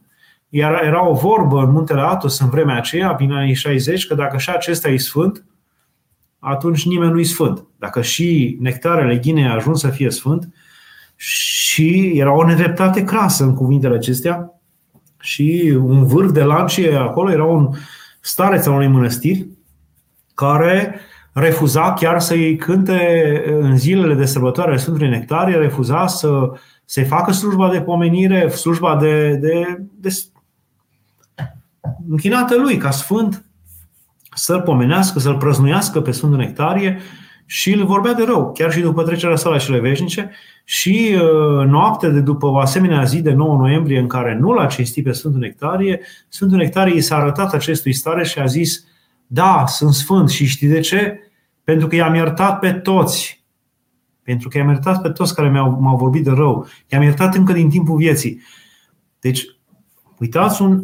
[0.52, 4.38] Iar era o vorbă în muntele Atos în vremea aceea, prin anii 60, că dacă
[4.38, 5.44] și acesta e sfânt,
[6.38, 7.66] atunci nimeni nu e sfânt.
[7.78, 10.54] Dacă și nectarele ghinei a ajuns să fie sfânt,
[11.16, 14.60] și era o nedreptate crasă în cuvintele acestea,
[15.20, 17.70] și un vârf de lancie acolo era un
[18.20, 19.48] stareț al unei mănăstiri
[20.34, 21.00] care
[21.32, 26.50] refuza chiar să-i cânte în zilele de sărbătoare Sfântului Nectarie, refuza să,
[26.84, 30.08] să-i facă slujba de pomenire, slujba de, de, de
[32.08, 33.44] închinată lui ca sfânt,
[34.34, 37.00] să-l pomenească, să-l prăznuiască pe Sfântul Nectarie
[37.46, 40.30] și îl vorbea de rău, chiar și după trecerea sa la cele veșnice
[40.64, 44.66] și uh, noapte de după o asemenea zi de 9 noiembrie în care nu l-a
[44.66, 48.84] cinstit pe Sfântul Nectarie, Sfântul Nectarie i s-a arătat acestui stare și a zis
[49.26, 51.20] da, sunt sfânt și știi de ce?
[51.64, 53.44] Pentru că i-am iertat pe toți.
[54.22, 56.66] Pentru că i-am iertat pe toți care m-au, m-au vorbit de rău.
[56.88, 58.42] I-am iertat încă din timpul vieții.
[59.20, 59.44] Deci,
[60.18, 60.82] uitați un...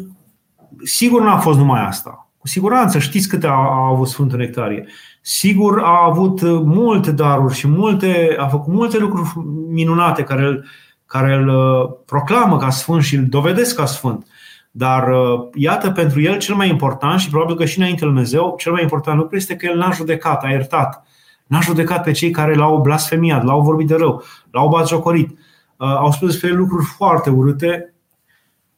[0.83, 2.29] Sigur n-a fost numai asta.
[2.37, 4.85] Cu siguranță știți câte a, a avut Sfântul Nectarie.
[5.21, 9.29] Sigur a avut multe daruri și multe, a făcut multe lucruri
[9.69, 10.65] minunate care îl,
[11.05, 14.27] care îl uh, proclamă ca sfânt și îl dovedesc ca sfânt.
[14.71, 18.55] Dar uh, iată, pentru el cel mai important și probabil că și înainte lui Dumnezeu,
[18.57, 21.03] cel mai important lucru este că el n-a judecat, a iertat.
[21.45, 25.29] N-a judecat pe cei care l-au blasfemiat, l-au vorbit de rău, l-au batjocorit.
[25.29, 27.93] Uh, au spus despre el lucruri foarte urâte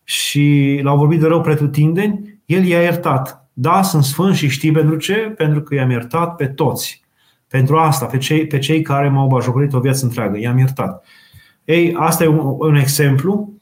[0.09, 3.49] și l-au vorbit de rău pretutindeni, el i-a iertat.
[3.53, 5.13] Da, sunt sfânt și știi pentru ce?
[5.13, 7.03] Pentru că i-am iertat pe toți.
[7.47, 10.37] Pentru asta, pe cei, pe cei care m-au bajocorit o viață întreagă.
[10.37, 11.05] I-am iertat.
[11.63, 13.53] Ei, asta e un, un exemplu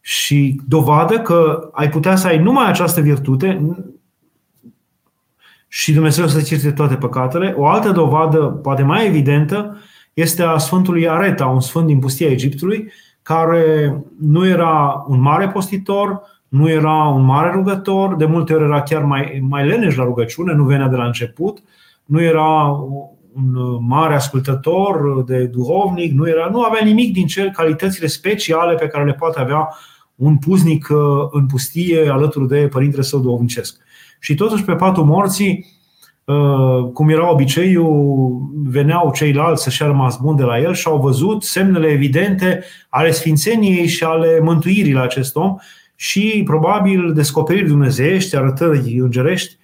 [0.00, 3.76] și dovadă că ai putea să ai numai această virtute
[5.68, 7.54] și Dumnezeu să ți toate păcatele.
[7.56, 9.78] O altă dovadă, poate mai evidentă,
[10.12, 16.20] este a Sfântului Areta, un sfânt din pustia Egiptului, care nu era un mare postitor,
[16.48, 20.52] nu era un mare rugător, de multe ori era chiar mai, mai leneș la rugăciune,
[20.52, 21.62] nu venea de la început,
[22.04, 22.66] nu era
[23.34, 28.86] un mare ascultător de duhovnic, nu, era, nu avea nimic din cel calitățile speciale pe
[28.86, 29.68] care le poate avea
[30.14, 30.98] un puznic uh,
[31.30, 33.76] în pustie alături de părintele său duhovnicesc.
[34.20, 35.81] Și totuși pe patul morții, uh,
[36.92, 41.86] cum era obiceiul, veneau ceilalți să-și rămas bun de la el și au văzut semnele
[41.86, 45.56] evidente ale sfințeniei și ale mântuirii la acest om
[45.94, 49.56] și probabil descoperiri dumnezeiești, arătări îngerești.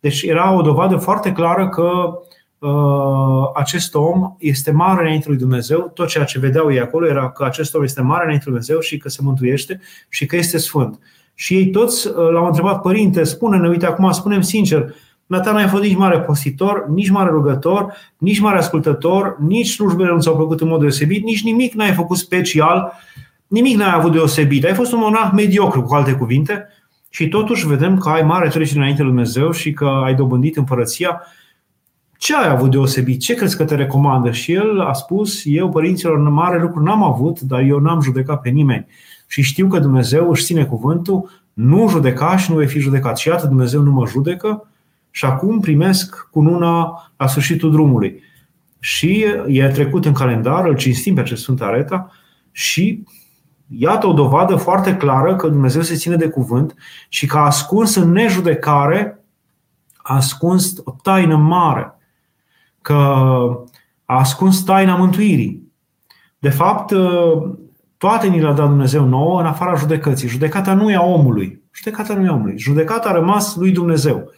[0.00, 2.18] Deci era o dovadă foarte clară că
[2.60, 7.30] Uh, acest om este mare înainte lui Dumnezeu, tot ceea ce vedeau ei acolo era
[7.30, 10.58] că acest om este mare înainte lui Dumnezeu și că se mântuiește și că este
[10.58, 10.98] sfânt.
[11.34, 14.94] Și ei toți uh, l-au întrebat, părinte, spune-ne, uite, acum spunem sincer,
[15.30, 20.20] Nata n-ai fost nici mare postitor, nici mare rugător, nici mare ascultător, nici slujbele nu
[20.20, 22.92] ți-au plăcut în mod deosebit, nici nimic n-ai făcut special,
[23.46, 24.64] nimic n-ai avut deosebit.
[24.64, 26.68] Ai fost un monah mediocru, cu alte cuvinte,
[27.08, 31.20] și totuși vedem că ai mare trecere înainte lui Dumnezeu și că ai dobândit împărăția
[32.18, 33.20] ce ai avut deosebit?
[33.20, 34.30] Ce crezi că te recomandă?
[34.30, 38.48] Și el a spus, eu părinților mare lucru n-am avut, dar eu n-am judecat pe
[38.48, 38.86] nimeni.
[39.26, 43.18] Și știu că Dumnezeu își ține cuvântul, nu judeca și nu vei fi judecat.
[43.18, 44.69] Și iată, Dumnezeu nu mă judecă
[45.10, 48.22] și acum primesc cununa la sfârșitul drumului.
[48.78, 52.12] Și e trecut în calendar, îl cinstim pe acest Sfânt Areta
[52.50, 53.04] și
[53.66, 56.74] iată o dovadă foarte clară că Dumnezeu se ține de cuvânt
[57.08, 59.24] și că a ascuns în nejudecare,
[59.96, 61.94] a ascuns o taină mare
[62.82, 62.94] că
[64.04, 65.72] a ascuns taina mântuirii.
[66.38, 66.94] De fapt,
[67.96, 70.28] toate ni le-a dat Dumnezeu nouă în afara judecății.
[70.28, 71.62] Judecata nu e a omului.
[71.74, 72.58] Judecata nu e a omului.
[72.58, 74.30] Judecata a rămas lui Dumnezeu.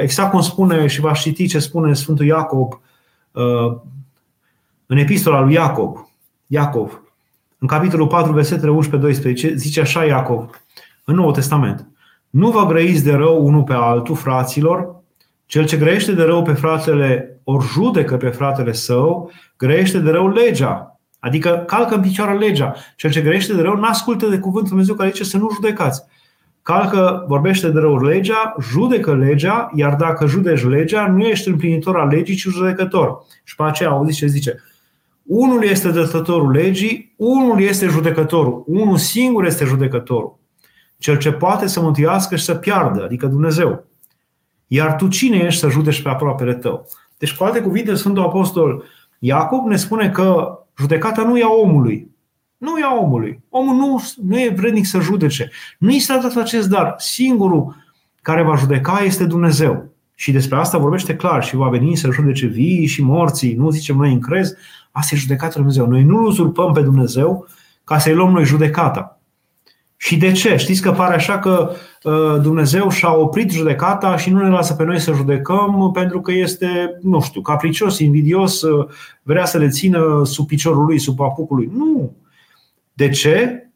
[0.00, 2.80] Exact cum spune și va citi ce spune Sfântul Iacob
[4.86, 6.08] în epistola lui Iacob.
[6.46, 7.02] Iacov,
[7.58, 8.78] în capitolul 4, versetele
[9.32, 10.62] 11-12, zice așa Iacov,
[11.04, 11.86] în Noul Testament.
[12.30, 15.02] Nu vă grăiți de rău unul pe altul, fraților,
[15.46, 20.28] cel ce grește de rău pe fratele, ori judecă pe fratele său, grește de rău
[20.28, 21.00] legea.
[21.18, 22.74] Adică calcă în picioare legea.
[22.96, 26.04] Cel ce grește de rău nu ascultă de cuvântul Dumnezeu care zice să nu judecați.
[26.62, 32.08] Calcă, vorbește de rău legea, judecă legea, iar dacă judeci legea, nu ești împlinitor al
[32.08, 33.24] legii, ci judecător.
[33.44, 34.62] Și pe aceea auziți ce zice.
[35.22, 38.64] Unul este dătătorul legii, unul este judecătorul.
[38.66, 40.38] Unul singur este judecătorul.
[40.98, 43.84] Cel ce poate să mântuiască și să piardă, adică Dumnezeu.
[44.66, 46.88] Iar tu cine ești să judești pe aproapele tău?
[47.18, 48.84] Deci, cu alte cuvinte, Sfântul Apostol
[49.18, 52.10] Iacob ne spune că judecata nu e a omului.
[52.62, 53.40] Nu e a omului.
[53.48, 55.50] Omul nu, nu e vrednic să judece.
[55.78, 56.94] Nu i s-a dat acest dar.
[56.98, 57.76] Singurul
[58.20, 59.90] care va judeca este Dumnezeu.
[60.14, 63.54] Și despre asta vorbește clar și va veni să judece vii și morții.
[63.54, 64.54] Nu zicem noi în crez,
[64.90, 65.86] asta e judecata Dumnezeu.
[65.86, 67.46] Noi nu uzurpăm pe Dumnezeu
[67.84, 69.20] ca să-i luăm noi judecata.
[69.96, 70.56] Și de ce?
[70.56, 71.70] Știți că pare așa că
[72.02, 76.32] uh, Dumnezeu și-a oprit judecata și nu ne lasă pe noi să judecăm pentru că
[76.32, 78.86] este, nu știu, capricios, invidios, uh,
[79.22, 81.70] vrea să le țină sub piciorul lui, sub apucul lui.
[81.76, 82.20] Nu.
[82.92, 83.66] De ce?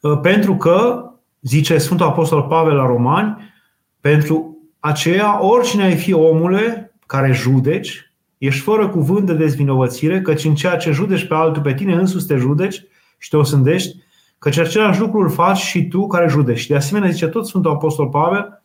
[0.00, 1.04] Uh, pentru că,
[1.40, 3.52] zice Sfântul Apostol Pavel la Romani,
[4.00, 10.54] pentru aceea, oricine ai fi omule care judeci, ești fără cuvânt de dezvinovățire, căci în
[10.54, 12.84] ceea ce judeci pe altul, pe tine însuți te judeci
[13.18, 13.96] și te osândești,
[14.38, 16.66] căci același lucru îl faci și tu care judeci.
[16.66, 18.62] De asemenea, zice tot Sfântul Apostol Pavel,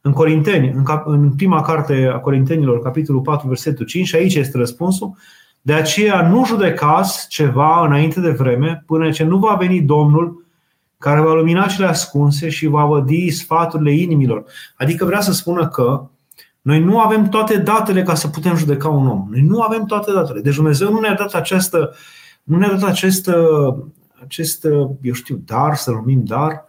[0.00, 5.16] în Corinteni, în prima carte a Corintenilor, capitolul 4, versetul 5, și aici este răspunsul,
[5.66, 10.44] de aceea nu judecați ceva înainte de vreme, până ce nu va veni Domnul
[10.98, 14.44] care va lumina cele ascunse și va vădi sfaturile inimilor.
[14.76, 16.06] Adică vrea să spună că
[16.62, 19.26] noi nu avem toate datele ca să putem judeca un om.
[19.30, 20.40] Noi nu avem toate datele.
[20.40, 21.94] Deci Dumnezeu nu ne-a dat această,
[22.42, 23.30] nu ne-a dat acest,
[24.22, 24.64] acest,
[25.00, 26.64] eu știu, dar, să numim dar,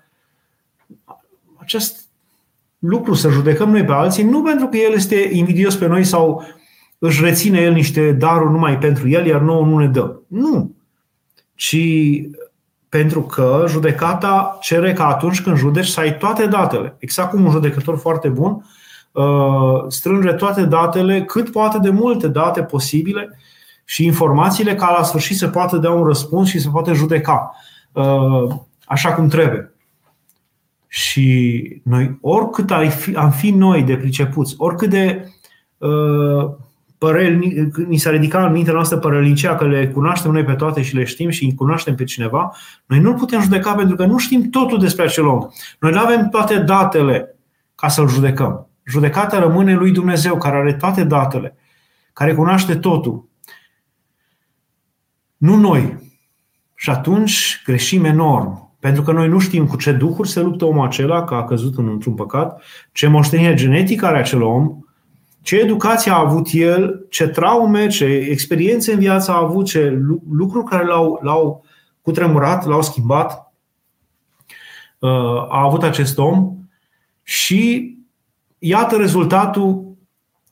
[1.56, 2.06] acest
[2.80, 6.44] lucru să judecăm noi pe alții, nu pentru că El este invidios pe noi sau
[6.98, 10.16] își reține El niște daruri numai pentru El, iar nouă nu ne dă.
[10.28, 10.76] Nu.
[11.56, 11.78] Ci
[12.90, 16.96] pentru că judecata cere ca atunci când judeci să ai toate datele.
[17.00, 18.66] Exact cum un judecător foarte bun
[19.12, 23.40] uh, strânge toate datele, cât poate de multe date posibile
[23.86, 27.56] și informațiile ca la sfârșit să poată da un răspuns și să poată judeca
[27.92, 28.56] uh,
[28.86, 29.72] așa cum trebuie.
[30.88, 32.72] Și noi, oricât
[33.16, 35.32] am fi noi de pricepuți, oricât de
[35.78, 36.50] uh,
[36.98, 40.96] păreri, ni s-a ridicat în mintea noastră părălincea că le cunoaștem noi pe toate și
[40.96, 42.56] le știm și îi cunoaștem pe cineva,
[42.86, 45.48] noi nu putem judeca pentru că nu știm totul despre acel om.
[45.80, 47.36] Noi nu avem toate datele
[47.76, 48.68] ca să-l judecăm.
[48.84, 51.56] Judecata rămâne lui Dumnezeu, care are toate datele,
[52.14, 53.30] care cunoaște totul.
[55.38, 56.06] Nu noi.
[56.76, 58.76] Și atunci greșim enorm.
[58.80, 61.78] Pentru că noi nu știm cu ce duhuri se luptă omul acela, că a căzut
[61.78, 64.80] într-un păcat, ce moștenire genetică are acel om,
[65.48, 70.00] ce educație a avut el, ce traume, ce experiențe în viață a avut, ce
[70.32, 71.66] lucruri care l-au, l-au
[72.02, 73.54] cutremurat, l-au schimbat,
[75.00, 75.10] uh,
[75.50, 76.56] a avut acest om
[77.24, 77.94] și
[78.58, 79.98] iată rezultatul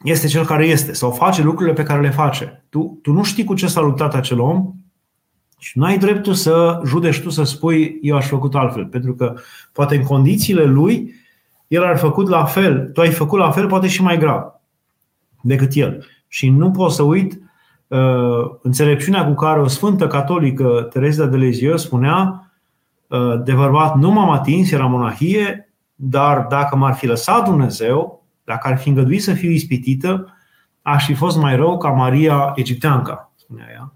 [0.04, 2.66] este cel care este sau face lucrurile pe care le face.
[2.70, 4.74] Tu, tu nu știi cu ce s-a luptat acel om
[5.60, 9.34] și nu ai dreptul să judești tu să spui eu aș făcut altfel, pentru că
[9.72, 11.14] poate în condițiile lui
[11.68, 14.55] el ar făcut la fel, tu ai făcut la fel, poate și mai grav
[15.46, 16.06] decât el.
[16.28, 17.42] Și nu pot să uit
[17.88, 22.52] uh, înțelepciunea cu care o sfântă catolică, Teresa de Lisieux, spunea
[23.08, 28.68] uh, de bărbat nu m-am atins, era monahie, dar dacă m-ar fi lăsat Dumnezeu, dacă
[28.68, 30.34] ar fi îngăduit să fiu ispitită,
[30.82, 33.94] aș fi fost mai rău ca Maria Egipteanca, spunea ea.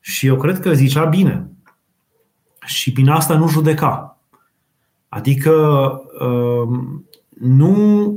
[0.00, 1.50] Și eu cred că zicea bine.
[2.64, 4.20] Și prin asta nu judeca.
[5.08, 5.52] Adică
[6.20, 6.78] uh,
[7.40, 8.16] nu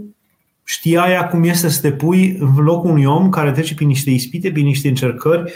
[0.68, 4.10] știa ea cum este să te pui în locul unui om care trece prin niște
[4.10, 5.54] ispite, prin niște încercări,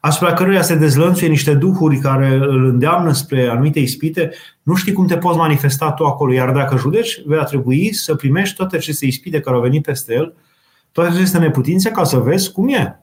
[0.00, 5.06] asupra căruia se dezlănțuie niște duhuri care îl îndeamnă spre anumite ispite, nu știi cum
[5.06, 6.32] te poți manifesta tu acolo.
[6.32, 10.34] Iar dacă judeci, vei trebui să primești toate aceste ispite care au venit peste el,
[10.92, 13.00] toate aceste neputințe, ca să vezi cum e.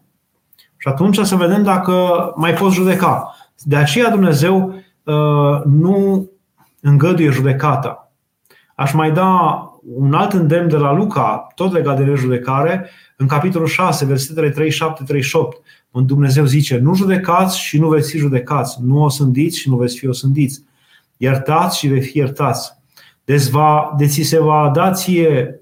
[0.77, 1.93] Și atunci să vedem dacă
[2.35, 3.35] mai poți judeca.
[3.63, 6.29] De aceea Dumnezeu uh, nu
[6.81, 8.11] îngăduie judecata.
[8.75, 9.61] Aș mai da
[9.93, 14.53] un alt îndemn de la Luca, tot legat de nejudecare, în capitolul 6, versetele 37-38,
[15.91, 19.75] unde Dumnezeu zice, nu judecați și nu veți fi judecați, nu o sândiți și nu
[19.75, 20.63] veți fi osândiți,
[21.17, 22.71] iertați și veți fi iertați.
[23.23, 25.61] Deci, va, deci se va da ție,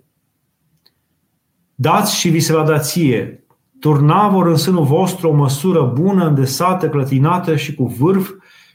[1.75, 3.43] dați și vi se va da ție,
[3.79, 8.29] turna vor în sânul vostru o măsură bună, îndesată, clătinată și cu vârf,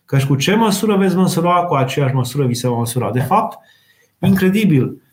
[0.05, 3.11] căci cu ce măsură veți măsura, cu aceeași măsură vi se va măsura.
[3.11, 3.59] De fapt,
[4.19, 5.07] incredibil, Uh,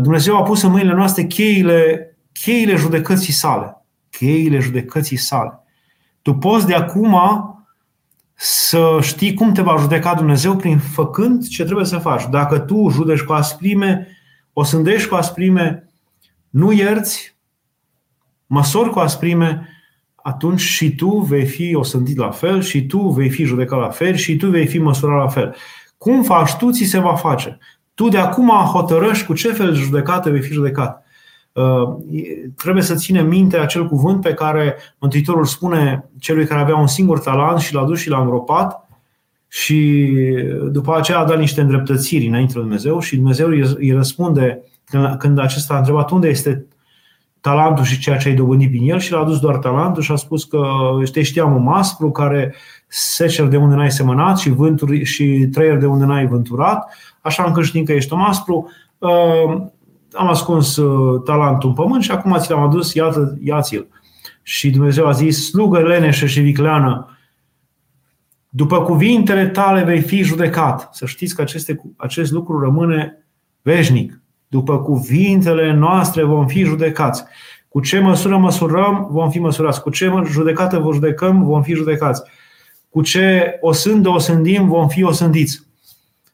[0.00, 3.84] Dumnezeu a pus în mâinile noastre cheile, cheile judecății sale.
[4.10, 5.58] Cheile judecății sale.
[6.22, 7.16] Tu poți de acum
[8.34, 12.22] să știi cum te va judeca Dumnezeu prin făcând ce trebuie să faci.
[12.30, 14.08] Dacă tu judeci cu asprime,
[14.52, 15.90] o sândești cu asprime,
[16.50, 17.36] nu ierți,
[18.46, 19.68] măsori cu asprime,
[20.14, 24.14] atunci și tu vei fi osândit la fel, și tu vei fi judecat la fel,
[24.14, 25.54] și tu vei fi măsurat la fel.
[25.98, 27.58] Cum faci tu, ți se va face.
[28.02, 31.04] Tu de acum hotărăști cu ce fel de judecată vei fi judecat.
[31.52, 31.96] Uh,
[32.56, 37.18] trebuie să ținem minte acel cuvânt pe care Mântuitorul spune celui care avea un singur
[37.18, 38.88] talent și l-a dus și l-a îngropat
[39.48, 40.08] și
[40.70, 44.62] după aceea a dat niște îndreptățiri înainte de Dumnezeu și Dumnezeu îi răspunde
[45.18, 46.66] când acesta a întrebat unde este
[47.40, 50.16] talentul și ceea ce ai dobândit prin el și l-a adus doar talentul și a
[50.16, 50.62] spus că
[51.12, 52.54] te știam un maspru care
[52.94, 57.64] secer de unde n-ai semănat și, vânturi, și trăier de unde n-ai vânturat, așa încât
[57.64, 59.62] știm că ești un maspru, uh,
[60.12, 63.86] am ascuns uh, talentul în pământ și acum ți l-am adus, iată, ia-ți-l.
[64.42, 67.16] Și Dumnezeu a zis, slugă leneșă și vicleană,
[68.48, 70.88] după cuvintele tale vei fi judecat.
[70.92, 73.26] Să știți că aceste, acest lucru rămâne
[73.62, 74.20] veșnic.
[74.48, 77.24] După cuvintele noastre vom fi judecați.
[77.68, 79.82] Cu ce măsură măsurăm, vom fi măsurați.
[79.82, 82.22] Cu ce judecată vă judecăm, vom fi judecați.
[82.92, 85.62] Cu ce o sândă o sândim, vom fi osândiți.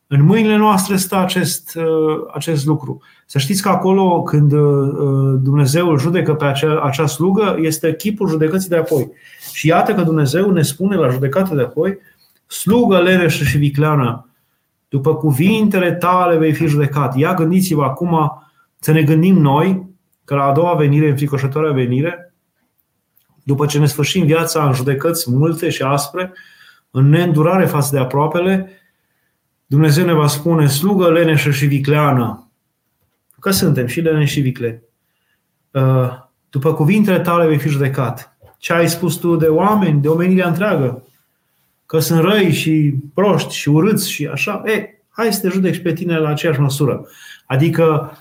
[0.07, 3.03] În mâinile noastre stă acest, uh, acest lucru.
[3.27, 8.29] Să știți că acolo, când uh, Dumnezeu îl judecă pe acea, acea slugă, este chipul
[8.29, 9.11] judecății de apoi.
[9.53, 11.99] Și iată că Dumnezeu ne spune la judecată de apoi,
[12.47, 14.29] slugă leneșă și vicleană,
[14.89, 17.17] după cuvintele tale vei fi judecat.
[17.17, 18.43] Ia gândiți-vă acum
[18.79, 19.87] să ne gândim noi
[20.25, 22.35] că la a doua venire, înfricoșătoarea venire,
[23.49, 26.33] după ce ne sfârșim viața în judecăți multe și aspre,
[26.91, 28.71] în neîndurare față de aproapele,
[29.67, 32.51] Dumnezeu ne va spune slugă leneșă și vicleană,
[33.41, 34.83] că suntem și leneși și vicleni.
[35.71, 36.11] Uh,
[36.51, 38.37] după cuvintele tale vei fi judecat.
[38.59, 41.03] Ce ai spus tu de oameni, de omenirea întreagă,
[41.87, 45.93] că sunt răi și proști și urâți și așa, e, hai să te judeci pe
[45.93, 47.07] tine la aceeași măsură.
[47.47, 48.13] Adică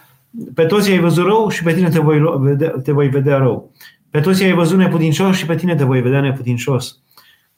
[0.54, 3.72] pe toți ai văzut rău și pe tine te voi, vedea, te voi vedea rău.
[4.10, 7.02] Pe toți ai văzut neputincios și pe tine te voi vedea neputincios.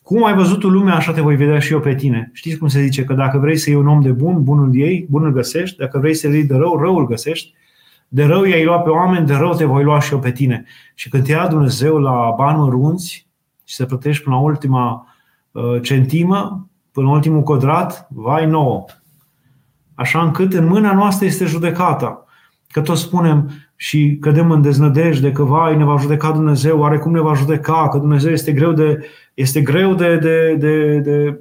[0.02, 2.30] Cum ai văzut tu lumea, așa te voi vedea și eu pe tine.
[2.34, 3.04] Știți cum se zice?
[3.04, 5.78] Că dacă vrei să iei un om de bun, bunul iei, bunul găsești.
[5.78, 7.54] Dacă vrei să iei de rău, răul găsești.
[8.08, 10.66] De rău i-ai luat pe oameni, de rău te voi lua și eu pe tine.
[10.96, 13.28] Și când te ia Dumnezeu la bani mărunți
[13.64, 15.10] și să plătești până la ultima
[15.52, 18.86] Uh, centimă până în ultimul codrat, vai nouă.
[19.96, 22.26] Așa încât în mâna noastră este judecata.
[22.68, 27.12] Că tot spunem și cădem în deznădejde că vai, ne va judeca Dumnezeu, oare cum
[27.12, 31.40] ne va judeca, că Dumnezeu este greu de, este greu de, de, de, de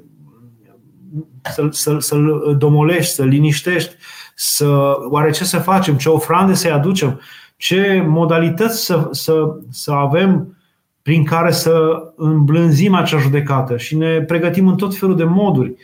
[1.43, 3.95] să-l, să-l, să-l domolești, să-l liniștești,
[4.34, 7.20] să, oare ce să facem, ce ofrande să-i aducem,
[7.57, 10.57] ce modalități să, să, să avem
[11.03, 13.76] prin care să îmblânzim acea judecată?
[13.76, 15.74] Și ne pregătim în tot felul de moduri,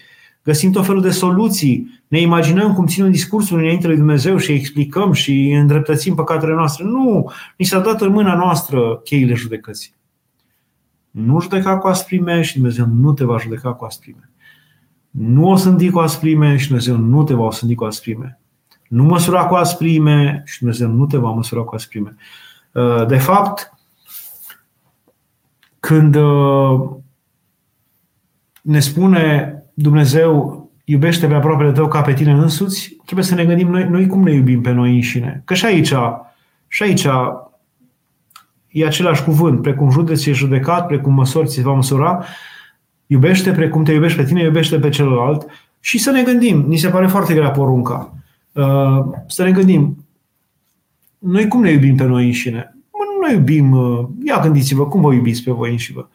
[0.44, 5.12] găsim tot felul de soluții, ne imaginăm cum ținem discursul înainte lui Dumnezeu și explicăm
[5.12, 6.84] și îndreptățim păcatele noastre.
[6.84, 7.30] Nu!
[7.56, 9.94] Ni s-a dat în mâna noastră cheile judecății.
[11.10, 14.30] Nu judeca cu asprime și Dumnezeu nu te va judeca cu asprime.
[15.10, 18.40] Nu o sândi cu asprime și Dumnezeu nu te va sândi cu asprime.
[18.88, 22.16] Nu măsura cu asprime și Dumnezeu nu te va măsura cu asprime.
[23.08, 23.72] De fapt,
[25.80, 26.90] când uh,
[28.62, 33.68] ne spune Dumnezeu iubește pe aproapele tău ca pe tine însuți, trebuie să ne gândim
[33.68, 35.42] noi, noi cum ne iubim pe noi înșine.
[35.44, 35.92] Că și aici,
[36.68, 37.06] și aici
[38.68, 42.24] e același cuvânt, precum județi e judecat, precum măsori ți va măsura,
[43.06, 45.46] iubește precum te iubești pe tine, iubește pe celălalt
[45.80, 48.14] și să ne gândim, ni se pare foarte grea porunca,
[48.52, 50.06] uh, să ne gândim,
[51.18, 52.74] noi cum ne iubim pe noi înșine?
[53.24, 56.10] noi iubim, uh, ia gândiți-vă, cum vă iubiți pe voi înșivă.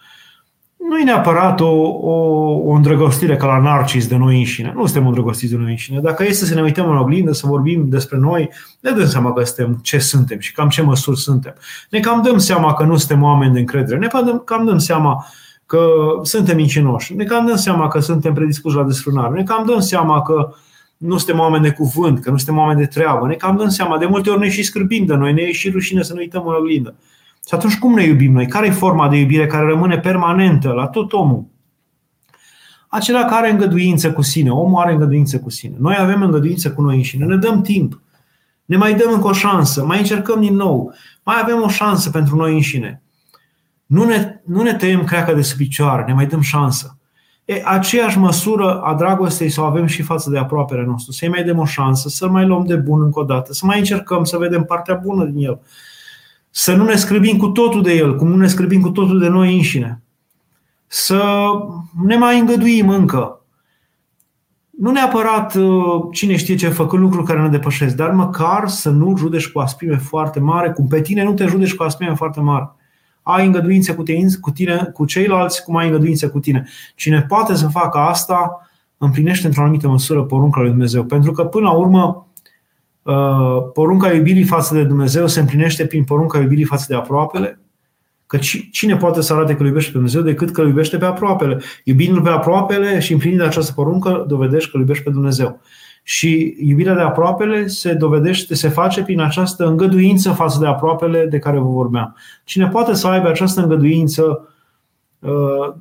[0.90, 2.14] Nu e neapărat o, o,
[2.66, 4.74] o îndrăgostire ca la narcis de noi înșine.
[4.76, 6.00] Nu suntem îndrăgostiți de noi înșine.
[6.00, 9.44] Dacă este să ne uităm în oglindă, să vorbim despre noi, ne dăm seama că
[9.44, 11.54] suntem ce suntem și cam ce măsuri suntem.
[11.90, 13.98] Ne cam dăm seama că nu suntem oameni de încredere.
[13.98, 15.26] Ne cam, cam dăm seama
[15.66, 15.88] că
[16.22, 17.14] suntem mincinoși.
[17.14, 19.34] Ne cam dăm seama că suntem predispuși la desfrânare.
[19.34, 20.56] Ne cam dăm seama că uh,
[21.00, 23.28] nu suntem oameni de cuvânt, că nu suntem oameni de treabă.
[23.28, 23.98] Ne cam dăm seama.
[23.98, 26.48] De multe ori ne și scârbim de noi, ne e și rușine să ne uităm
[26.48, 26.96] în oglindă.
[27.50, 28.48] Și atunci cum ne iubim noi?
[28.48, 31.46] Care e forma de iubire care rămâne permanentă la tot omul?
[32.88, 34.50] Acela care are îngăduință cu sine.
[34.50, 35.76] Omul are îngăduință cu sine.
[35.80, 37.26] Noi avem îngăduință cu noi înșine.
[37.26, 38.02] Ne dăm timp.
[38.66, 39.86] Ne mai dăm încă o șansă.
[39.86, 40.94] Mai încercăm din nou.
[41.24, 43.02] Mai avem o șansă pentru noi înșine.
[43.86, 46.04] Nu ne, nu ne tăiem creaca de sub picioare.
[46.08, 46.98] Ne mai dăm șansă.
[47.46, 51.44] E, aceeași măsură a dragostei să o avem și față de aproapele nostru, să-i mai
[51.44, 54.38] dăm o șansă, să-l mai luăm de bun încă o dată, să mai încercăm să
[54.38, 55.60] vedem partea bună din el,
[56.50, 59.28] să nu ne scrâbim cu totul de el, cum nu ne scrâbim cu totul de
[59.28, 60.02] noi înșine,
[60.88, 61.50] să
[62.04, 63.42] ne mai îngăduim încă.
[64.70, 69.18] Nu neapărat uh, cine știe ce făcând lucruri care ne depășesc, dar măcar să nu
[69.18, 72.74] judeci cu aspime foarte mare, cum pe tine nu te judeci cu aspime foarte mare
[73.32, 76.68] ai îngăduință cu tine, cu tine, cu ceilalți, cum ai îngăduință cu tine.
[76.96, 81.04] Cine poate să facă asta, împlinește într-o anumită măsură porunca lui Dumnezeu.
[81.04, 82.24] Pentru că, până la urmă, uh,
[83.74, 87.60] porunca iubirii față de Dumnezeu se împlinește prin porunca iubirii față de aproapele,
[88.30, 88.38] Că
[88.72, 91.62] cine poate să arate că îl iubește pe Dumnezeu decât că îl iubește pe aproapele?
[91.84, 95.62] Iubindu-l pe aproapele și împlinind această poruncă, dovedești că îl iubești pe Dumnezeu.
[96.04, 101.40] Și iubirea de aproapele se dovedește, se face prin această îngăduință față de aproapele de
[101.40, 102.16] care vă vorbeam.
[102.44, 104.50] Cine poate să aibă această îngăduință
[105.20, 105.74] uh,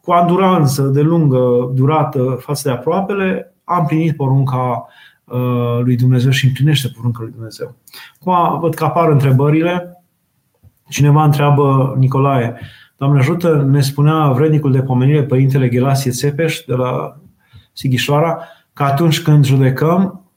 [0.00, 5.15] cu anduranță de lungă durată față de aproapele, a împlinit porunca uh,
[5.82, 7.76] lui Dumnezeu și împlinește porunca lui Dumnezeu.
[8.20, 10.02] Acum văd că apar întrebările.
[10.88, 12.60] Cineva întreabă, Nicolae,
[12.96, 17.16] Doamne ajută, ne spunea vrednicul de pomenire Părintele Ghelasie Țepeș de la
[17.72, 18.38] Sighișoara,
[18.72, 20.30] că atunci când judecăm,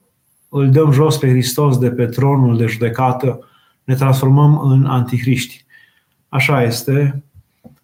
[0.49, 3.39] îl dăm jos pe Hristos de pe tronul de judecată,
[3.83, 5.65] ne transformăm în antihriști.
[6.29, 7.23] Așa este.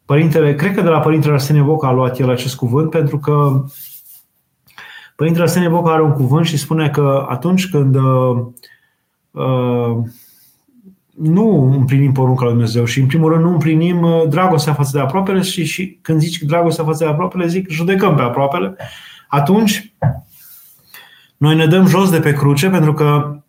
[0.05, 3.63] Părintele, cred că de la Părintele Arsenie Boca a luat el acest cuvânt, pentru că
[5.15, 8.45] Părintele Arsenie Boca are un cuvânt și spune că atunci când uh,
[9.31, 9.97] uh,
[11.15, 14.99] nu împlinim porunca lui Dumnezeu și, în primul rând, nu împlinim uh, dragostea față de
[14.99, 18.75] aproapele și, și când zici dragostea față de aproapele, zic judecăm pe aproapele,
[19.27, 19.93] atunci
[21.37, 23.39] noi ne dăm jos de pe cruce pentru că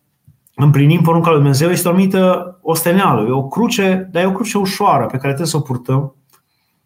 [0.54, 4.58] împlinim porunca lui Dumnezeu, este o anumită osteneală, e o cruce, dar e o cruce
[4.58, 6.14] ușoară pe care trebuie să o purtăm.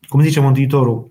[0.08, 1.09] Cum zice Mântuitorul,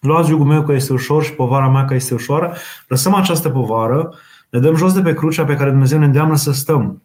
[0.00, 2.56] luați jugul meu că este ușor și povara mea că este ușoară,
[2.88, 4.14] lăsăm această povară,
[4.50, 7.02] ne dăm jos de pe crucea pe care Dumnezeu ne îndeamnă să stăm.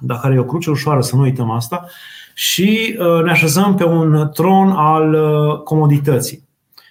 [0.00, 1.86] Dacă e o cruce ușoară, să nu uităm asta,
[2.34, 6.48] și uh, ne așezăm pe un tron al uh, comodității.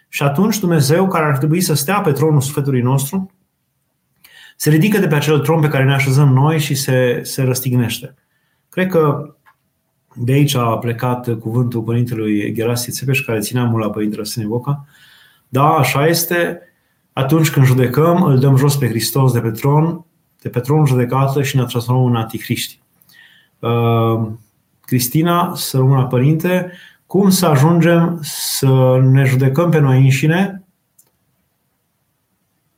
[0.09, 3.31] Și atunci Dumnezeu, care ar trebui să stea pe tronul sufletului nostru,
[4.55, 8.15] se ridică de pe acel tron pe care ne așezăm noi și se, se răstignește.
[8.69, 9.33] Cred că
[10.15, 14.85] de aici a plecat cuvântul Părintelui Gerasie Țepeș, care ținea mult la Părintele Sânevoca.
[15.49, 16.61] Da, așa este.
[17.13, 20.05] Atunci când judecăm, îl dăm jos pe Hristos de pe tron,
[20.41, 22.79] de pe tron judecată și ne transformăm în antichriști.
[23.59, 24.27] Uh,
[24.81, 26.71] Cristina, să rămână părinte,
[27.05, 30.63] cum să ajungem să ne judecăm pe noi înșine,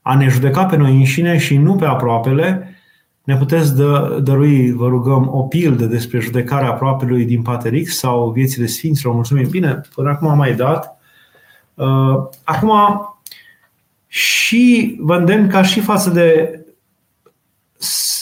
[0.02, 2.76] a ne judeca pe noi înșine și nu pe aproapele,
[3.24, 8.66] ne puteți dă, dărui, vă rugăm, o pildă despre judecarea aproapelui din Paterix sau viețile
[8.66, 9.14] Sfinților.
[9.14, 9.50] Mulțumim.
[9.50, 11.01] Bine, până acum am mai dat.
[11.74, 12.72] Uh, acum,
[14.08, 16.56] și vă îndemn ca și față de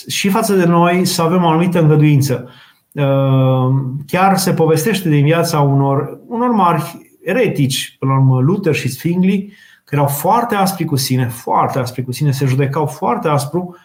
[0.08, 2.50] și față de noi să avem o anumită îngăduință.
[2.92, 8.88] Ehm, chiar se povestește din viața unor, unor mari eretici, până la urmă Luther și
[8.88, 13.76] Zwingli, care erau foarte aspri cu sine, foarte aspri cu sine, se judecau foarte aspru,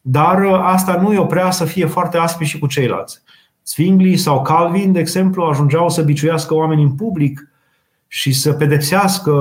[0.00, 3.22] dar ă, asta nu îi oprea să fie foarte aspri și cu ceilalți.
[3.66, 7.49] Zwingli sau Calvin, de exemplu, ajungeau să biciuiască oameni în public
[8.12, 9.32] și să pedepsească,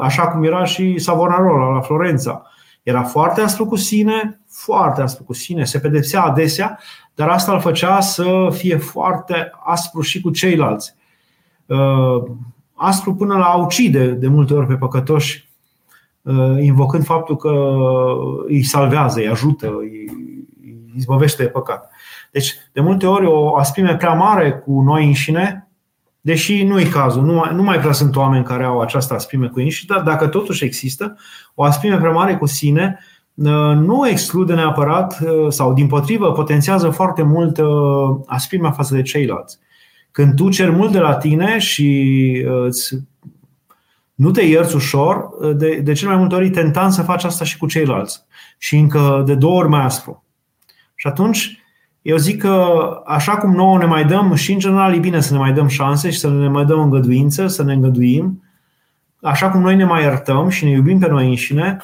[0.00, 2.42] așa cum era și Savonarola la Florența.
[2.82, 6.78] Era foarte aspru cu sine, foarte aspru cu sine, se pedepsea adesea,
[7.14, 10.94] dar asta îl făcea să fie foarte aspru și cu ceilalți.
[11.66, 12.22] Uh,
[12.74, 15.48] aspru până la a ucide de multe ori pe păcătoși,
[16.22, 17.52] uh, invocând faptul că
[18.46, 20.10] îi salvează, îi ajută, îi
[20.96, 21.90] izbăvește de păcat.
[22.30, 25.66] Deci, de multe ori, o asprime prea mare cu noi înșine,
[26.24, 29.46] deși nu e cazul, nu mai, nu mai prea sunt oameni care au această asprime
[29.46, 31.16] cu ei, dar dacă totuși există,
[31.54, 32.98] o asprime prea mare cu sine
[33.34, 39.02] Uh, nu exclude neapărat uh, sau din potrivă potențează foarte mult uh, asprimea față de
[39.02, 39.58] ceilalți.
[40.10, 42.94] Când tu ceri mult de la tine și îți
[44.14, 47.58] nu te ierți ușor, de, de cel mai multe ori tentant să faci asta și
[47.58, 48.24] cu ceilalți.
[48.58, 50.24] Și încă de două ori mai aspru.
[50.94, 51.61] Și atunci,
[52.02, 55.32] eu zic că așa cum nouă ne mai dăm, și în general e bine să
[55.32, 58.42] ne mai dăm șanse și să ne mai dăm îngăduință, să ne îngăduim,
[59.20, 61.76] așa cum noi ne mai iertăm și ne iubim pe noi înșine,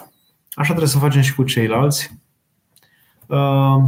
[0.58, 2.18] Așa trebuie să facem și cu ceilalți.
[3.26, 3.82] Uh,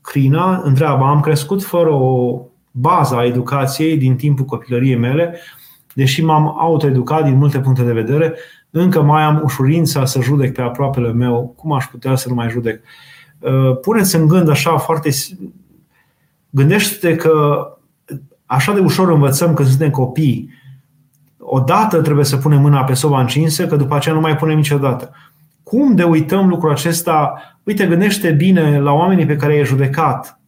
[0.00, 2.40] Crina întreabă, am crescut fără o
[2.70, 5.38] bază a educației din timpul copilăriei mele,
[5.94, 8.34] deși m-am autoeducat din multe puncte de vedere,
[8.70, 12.48] încă mai am ușurința să judec pe aproapele meu, cum aș putea să nu mai
[12.48, 12.82] judec.
[12.82, 13.15] Uh,
[13.80, 15.10] puneți în gând așa foarte...
[16.50, 17.66] Gândește-te că
[18.46, 20.50] așa de ușor învățăm când suntem copii.
[21.38, 25.10] Odată trebuie să punem mâna pe soba încinsă, că după aceea nu mai punem niciodată.
[25.62, 27.34] Cum de uităm lucrul acesta?
[27.62, 30.40] Uite, gândește bine la oamenii pe care i-ai judecat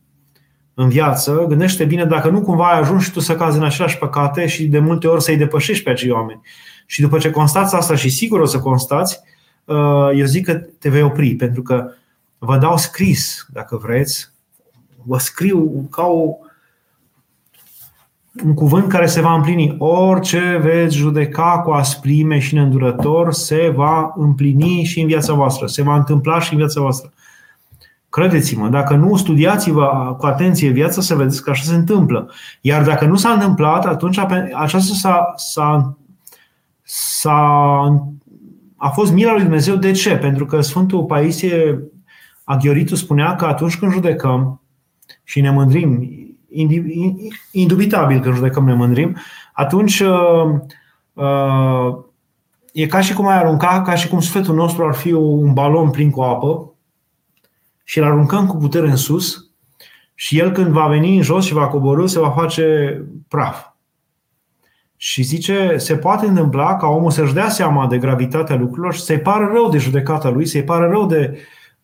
[0.74, 3.99] în viață, gândește bine dacă nu cumva ai ajuns și tu să cazi în aceleași
[3.99, 6.41] păcate și de multe ori să-i depășești pe acei oameni.
[6.86, 9.20] Și după ce constați asta și sigur o să constați,
[9.64, 11.91] uh, eu zic că te vei opri, pentru că
[12.39, 14.30] vă dau scris, dacă vreți,
[15.05, 16.34] vă scriu ca o,
[18.45, 19.76] un cuvânt care se va împlini.
[19.78, 25.82] Orice veți judeca cu asprime și neîndurător se va împlini și în viața voastră, se
[25.82, 27.12] va întâmpla și în viața voastră.
[28.09, 32.30] Credeți-mă, dacă nu studiați-vă cu atenție viața, să vedeți că așa se întâmplă.
[32.61, 34.18] Iar dacă nu s-a întâmplat, atunci
[34.55, 35.97] aceasta s-a, s-a,
[36.82, 37.39] s-a,
[38.76, 39.76] a fost mila lui Dumnezeu.
[39.76, 40.16] De ce?
[40.16, 41.82] Pentru că Sfântul Paisie
[42.49, 44.61] Aghioritu spunea că atunci când judecăm
[45.24, 46.11] și ne mândrim,
[47.51, 49.16] indubitabil că judecăm, ne mândrim,
[49.53, 50.61] atunci uh,
[51.12, 51.96] uh,
[52.72, 55.90] e ca și cum ai arunca, ca și cum sufletul nostru ar fi un balon
[55.90, 56.74] plin cu apă
[57.84, 59.51] și îl aruncăm cu putere în sus
[60.14, 62.96] și el când va veni în jos și va coborâ, se va face
[63.28, 63.66] praf.
[64.96, 69.20] Și zice, se poate întâmpla ca omul să-și dea seama de gravitatea lucrurilor și să-i
[69.20, 71.38] pară rău de judecata lui, să-i pară rău de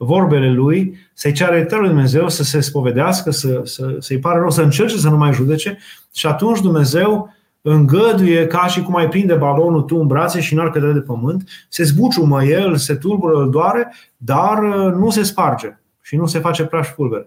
[0.05, 4.51] vorbele lui, să-i ceară iertare lui Dumnezeu să se spovedească, să, să, să-i pară rău,
[4.51, 5.79] să încerce să nu mai judece
[6.13, 7.35] și atunci Dumnezeu
[7.67, 11.49] îngăduie ca și cum ai prinde balonul tu în brațe și n-ar cădea de pământ,
[11.69, 16.39] se zbuciumă el, se tulbură, îl doare, dar uh, nu se sparge și nu se
[16.39, 17.27] face praș pulber.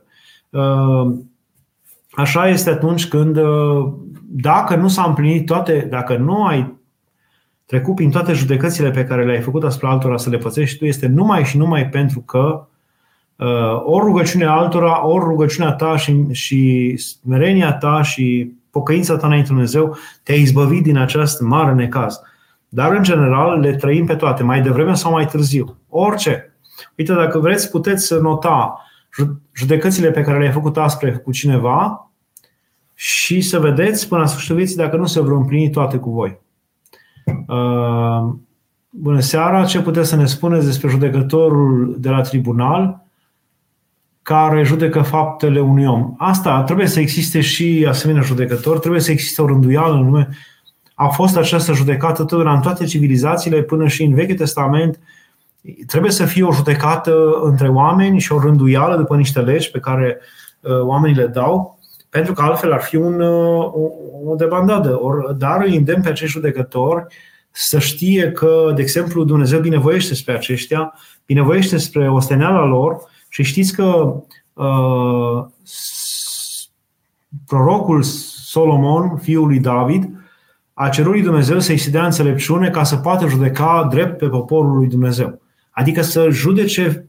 [0.49, 1.13] Uh,
[2.11, 3.87] așa este atunci când, uh,
[4.29, 6.76] dacă nu s-a împlinit toate, dacă nu ai
[7.67, 11.07] trecut prin toate judecățile pe care le-ai făcut asupra altora să le pățești tu, este
[11.07, 12.67] numai și numai pentru că
[13.85, 19.97] ori rugăciunea altora, ori rugăciunea ta și, și smerenia ta și pocăința ta înainte Dumnezeu
[20.23, 22.21] te-a izbăvit din acest mare necaz.
[22.69, 25.77] Dar, în general, le trăim pe toate, mai devreme sau mai târziu.
[25.89, 26.57] Orice.
[26.97, 28.81] Uite, dacă vreți, puteți nota
[29.55, 32.11] judecățile pe care le-ai făcut aspre cu cineva
[32.93, 36.39] și să vedeți până la sfârșitul vieții dacă nu se vor împlini toate cu voi.
[37.27, 38.33] Uh,
[38.89, 39.65] bună seara!
[39.65, 43.05] Ce puteți să ne spuneți despre judecătorul de la tribunal
[44.21, 46.13] care judecă faptele unui om.
[46.17, 50.29] Asta trebuie să existe și asemenea judecători, trebuie să existe o rânduială în lume.
[50.93, 54.99] A fost această judecată totdeauna în toate civilizațiile, până și în Vechiul Testament.
[55.85, 57.13] Trebuie să fie o judecată
[57.43, 60.19] între oameni și o rânduială după niște legi pe care
[60.59, 61.76] uh, oamenii le dau,
[62.09, 63.89] pentru că altfel ar fi un, uh, o,
[64.25, 64.99] o debandadă.
[65.01, 67.05] Or, dar îi îndemn pe acești judecători
[67.51, 70.93] să știe că, de exemplu, Dumnezeu binevoiește spre aceștia,
[71.25, 74.15] binevoiește spre osteneala lor, și știți că
[74.53, 75.45] uh,
[77.45, 80.09] prorocul Solomon, fiul lui David,
[80.73, 84.77] a cerut lui Dumnezeu să-i se dea înțelepciune ca să poată judeca drept pe poporul
[84.77, 85.41] lui Dumnezeu.
[85.71, 87.06] Adică să judece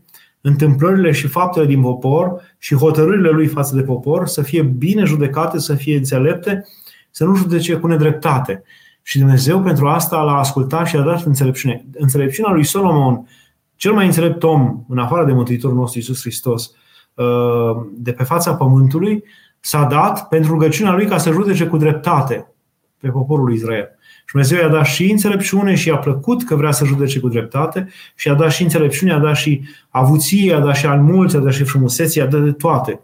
[0.49, 5.59] întâmplările și faptele din popor și hotărârile lui față de popor să fie bine judecate,
[5.59, 6.65] să fie înțelepte,
[7.11, 8.63] să nu judece cu nedreptate.
[9.03, 11.85] Și Dumnezeu pentru asta l-a ascultat și a dat înțelepciune.
[11.93, 13.29] Înțelepciunea lui Solomon
[13.77, 16.73] cel mai înțelept om, în afară de Mântuitorul nostru Isus Hristos,
[17.15, 19.25] uh, de pe fața pământului,
[19.61, 22.53] s-a dat pentru rugăciunea lui ca să judece cu dreptate
[22.99, 23.98] pe poporul lui Israel.
[24.29, 27.89] Și Dumnezeu i-a dat și înțelepciune și i-a plăcut că vrea să judece cu dreptate
[28.15, 31.53] și i-a dat și înțelepciune, i-a dat și avuție, i-a dat și anmulți, i-a dat
[31.53, 33.01] și frumusețe, i-a dat de toate.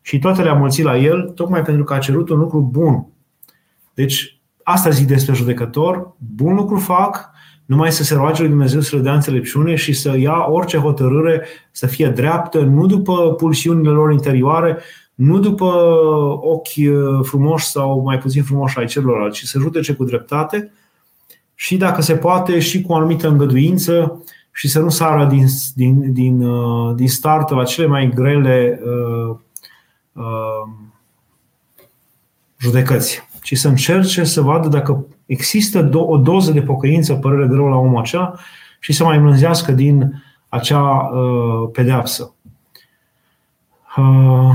[0.00, 3.06] Și toate le-a mulțit la el, tocmai pentru că a cerut un lucru bun.
[3.94, 7.30] Deci, asta zic despre judecător, bun lucru fac,
[7.64, 11.46] numai să se roage lui Dumnezeu să le dea înțelepciune și să ia orice hotărâre
[11.70, 14.78] să fie dreaptă, nu după pulsiunile lor interioare,
[15.14, 15.64] nu după
[16.40, 20.72] ochi uh, frumoși sau mai puțin frumoși ai celorlalți, ci să judece cu dreptate
[21.54, 26.12] și, dacă se poate, și cu o anumită îngăduință și să nu sară din, din,
[26.12, 29.36] din, uh, din start la cele mai grele uh,
[30.12, 30.72] uh,
[32.58, 37.66] judecăți, ci să încerce să vadă dacă există o doză de pocăință, părere de rău
[37.66, 38.34] la omul acela
[38.80, 42.34] și să mai mânzească din acea uh, pedeapsă.
[43.96, 44.50] Uh,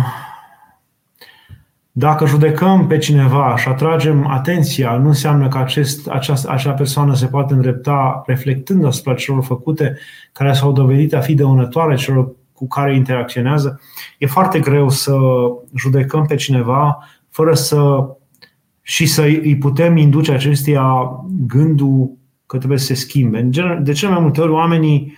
[1.99, 7.25] dacă judecăm pe cineva și atragem atenția, nu înseamnă că acest, această, acea persoană se
[7.25, 9.97] poate îndrepta reflectând asupra celor făcute
[10.31, 13.81] care s-au dovedit a fi dăunătoare celor cu care interacționează.
[14.17, 15.17] E foarte greu să
[15.75, 16.97] judecăm pe cineva
[17.29, 18.07] fără să
[18.81, 20.83] și să îi putem induce acestea
[21.47, 22.11] gândul
[22.45, 23.49] că trebuie să se schimbe.
[23.81, 25.13] De cele mai multe ori oamenii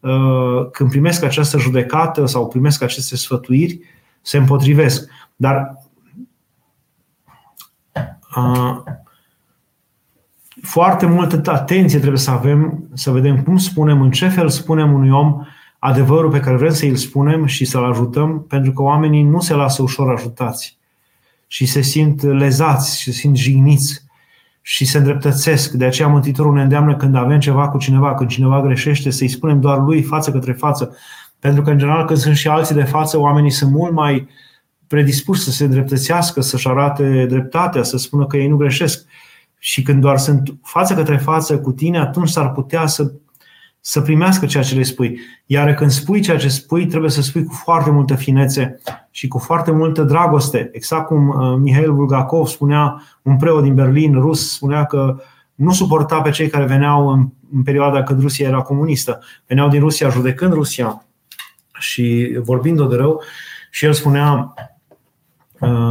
[0.00, 3.80] uh, când primesc această judecată sau primesc aceste sfătuiri,
[4.20, 5.10] se împotrivesc.
[5.36, 5.82] Dar uh,
[10.62, 15.10] foarte multă atenție trebuie să avem, să vedem cum spunem, în ce fel spunem unui
[15.10, 15.40] om
[15.78, 19.54] adevărul pe care vrem să îl spunem și să-l ajutăm, pentru că oamenii nu se
[19.54, 20.78] lasă ușor ajutați
[21.46, 24.04] și se simt lezați și se simt jigniți
[24.60, 25.72] și se îndreptățesc.
[25.72, 29.60] De aceea Mântuitorul ne îndeamnă când avem ceva cu cineva, când cineva greșește, să-i spunem
[29.60, 30.96] doar lui față către față.
[31.38, 34.28] Pentru că, în general, când sunt și alții de față, oamenii sunt mult mai
[34.94, 39.06] predispuși să se îndreptățească, să-și arate dreptatea, să spună că ei nu greșesc.
[39.58, 43.12] Și când doar sunt față către față cu tine, atunci s-ar putea să
[43.86, 45.20] să primească ceea ce le spui.
[45.46, 48.80] Iar când spui ceea ce spui, trebuie să spui cu foarte multă finețe
[49.10, 50.68] și cu foarte multă dragoste.
[50.72, 55.16] Exact cum uh, Mihail Bulgakov spunea, un preot din Berlin, rus, spunea că
[55.54, 59.20] nu suporta pe cei care veneau în, în perioada când Rusia era comunistă.
[59.46, 61.04] Veneau din Rusia judecând Rusia
[61.78, 63.22] și vorbind-o de rău,
[63.70, 64.54] și el spunea,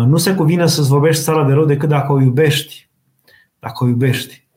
[0.06, 2.90] nu se cuvine să-ți vorbești țara de rău decât dacă o iubești.
[3.60, 4.48] Dacă o iubești.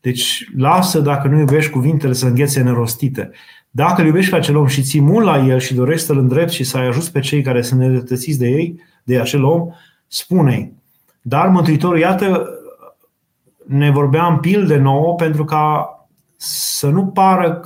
[0.00, 3.30] Deci lasă, dacă nu iubești, cuvintele să înghețe nerostite.
[3.70, 6.54] Dacă îl iubești pe acel om și ții mult la el și dorești să-l îndrepti
[6.54, 9.68] și să-i ajuți pe cei care sunt nedreptățiți de ei, de acel om,
[10.06, 10.72] spune-i.
[11.22, 12.48] Dar Mântuitorul, iată,
[13.66, 15.86] ne vorbea în pilde nouă pentru ca
[16.36, 17.60] să nu pară,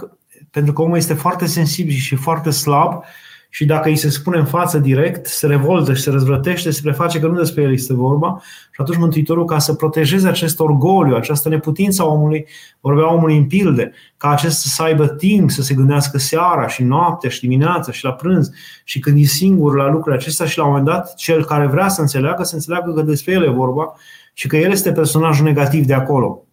[0.50, 3.04] pentru că omul este foarte sensibil și foarte slab
[3.50, 7.20] și dacă îi se spune în față direct, se revoltă și se răzvrătește, se preface
[7.20, 8.40] că nu despre el este vorba
[8.70, 12.46] și atunci Mântuitorul, ca să protejeze acest orgoliu, această neputință a omului,
[12.80, 17.30] vorbea omului în pilde, ca acesta să aibă timp să se gândească seara și noaptea
[17.30, 18.50] și dimineața și la prânz
[18.84, 21.88] și când e singur la lucrurile acestea și la un moment dat cel care vrea
[21.88, 23.94] să înțeleagă, să înțeleagă că despre el e vorba
[24.32, 26.45] și că el este personajul negativ de acolo.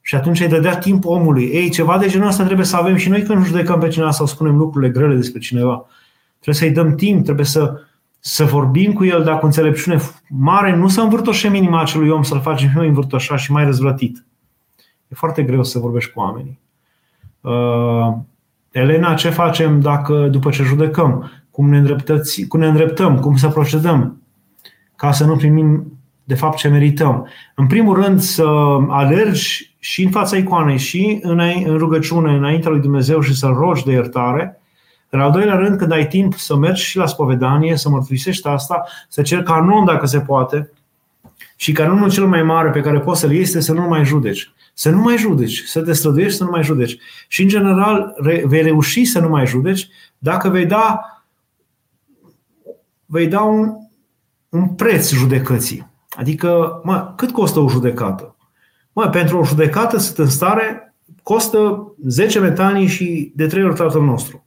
[0.00, 1.44] Și atunci îi dădea timp omului.
[1.44, 4.26] Ei, ceva de genul ăsta trebuie să avem și noi când judecăm pe cineva sau
[4.26, 5.86] spunem lucrurile grele despre cineva.
[6.40, 7.80] Trebuie să-i dăm timp, trebuie să,
[8.18, 12.68] să vorbim cu el, dacă înțelepciune mare, nu să învârtoșem inima acelui om, să-l facem
[12.68, 14.24] și mai învârtoșat și mai răzvrătit.
[15.08, 16.58] E foarte greu să vorbești cu oamenii.
[17.40, 18.16] Uh,
[18.70, 21.30] Elena, ce facem dacă după ce judecăm?
[21.50, 21.96] Cum ne,
[22.48, 23.18] cum ne îndreptăm?
[23.18, 24.22] Cum să procedăm?
[24.96, 27.28] Ca să nu primim de fapt ce merităm.
[27.54, 28.46] În primul rând să
[28.88, 33.92] alergi și în fața icoanei și în rugăciune înaintea lui Dumnezeu și să-L rogi de
[33.92, 34.60] iertare,
[35.08, 38.84] în al doilea rând, când ai timp să mergi și la spovedanie, să mărturisești asta,
[39.08, 40.70] să ceri canon dacă se poate,
[41.56, 44.52] și canonul cel mai mare pe care poți să-l iei este să nu mai judeci.
[44.74, 46.98] Să nu mai judeci, să te străduiești să nu mai judeci.
[47.28, 48.14] Și, în general,
[48.44, 51.00] vei reuși să nu mai judeci dacă vei da,
[53.06, 53.72] vei da un,
[54.48, 55.89] un preț judecății.
[56.16, 58.36] Adică, mă, cât costă o judecată?
[58.92, 64.02] Mă, pentru o judecată sunt în stare, costă 10 metanii și de 3 ori tatăl
[64.02, 64.44] nostru.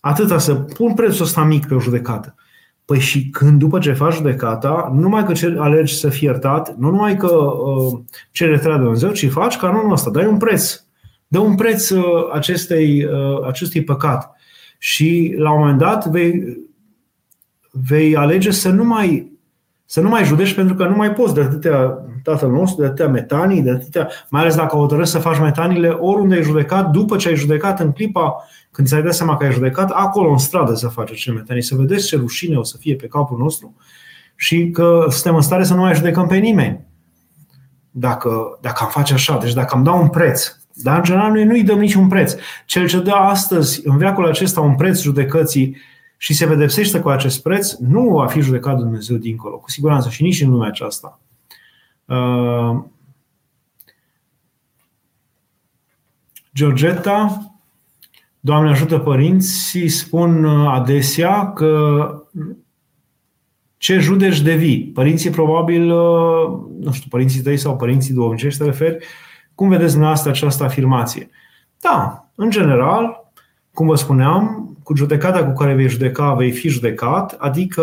[0.00, 2.34] Atâta să pun prețul ăsta mic pe o judecată.
[2.84, 6.90] Păi și când după ce faci judecata, nu numai că alegi să fii iertat, nu
[6.90, 10.84] numai că uh, ceri iertarea de Dumnezeu, ci faci canonul ăsta, dai un preț.
[11.26, 14.36] Dă un preț uh, acestei, uh, acestui păcat.
[14.78, 16.58] Și la un moment dat vei,
[17.70, 19.35] vei alege să nu mai
[19.86, 23.08] să nu mai judești pentru că nu mai poți de atâtea tatăl nostru, de atâtea
[23.08, 27.28] metanii, de atâtea, mai ales dacă hotărăști să faci metanile oriunde ai judecat, după ce
[27.28, 30.88] ai judecat în clipa când ți-ai dat seama că ai judecat, acolo în stradă să
[30.88, 33.74] faci acele metanii, să vedeți ce rușine o să fie pe capul nostru
[34.36, 36.86] și că suntem în stare să nu mai judecăm pe nimeni.
[37.90, 41.44] Dacă, dacă am face așa, deci dacă am dau un preț, dar în general noi
[41.44, 42.34] nu-i dăm niciun preț.
[42.66, 45.76] Cel ce dă astăzi, în veacul acesta, un preț judecății
[46.16, 50.22] și se pedepsește cu acest preț, nu va fi judecat Dumnezeu dincolo, cu siguranță, și
[50.22, 51.20] nici în lumea aceasta.
[52.04, 52.84] Uh,
[56.54, 57.50] Georgeta,
[58.46, 62.08] Doamne ajută părinții, spun uh, adesea că
[63.76, 64.90] ce judeci devii.
[64.94, 69.04] Părinții probabil, uh, nu știu, părinții tăi sau părinții duhovnicești te referi,
[69.54, 71.30] cum vedeți dumneavoastră această afirmație?
[71.80, 73.32] Da, în general,
[73.72, 77.82] cum vă spuneam, cu judecata cu care vei judeca, vei fi judecat, adică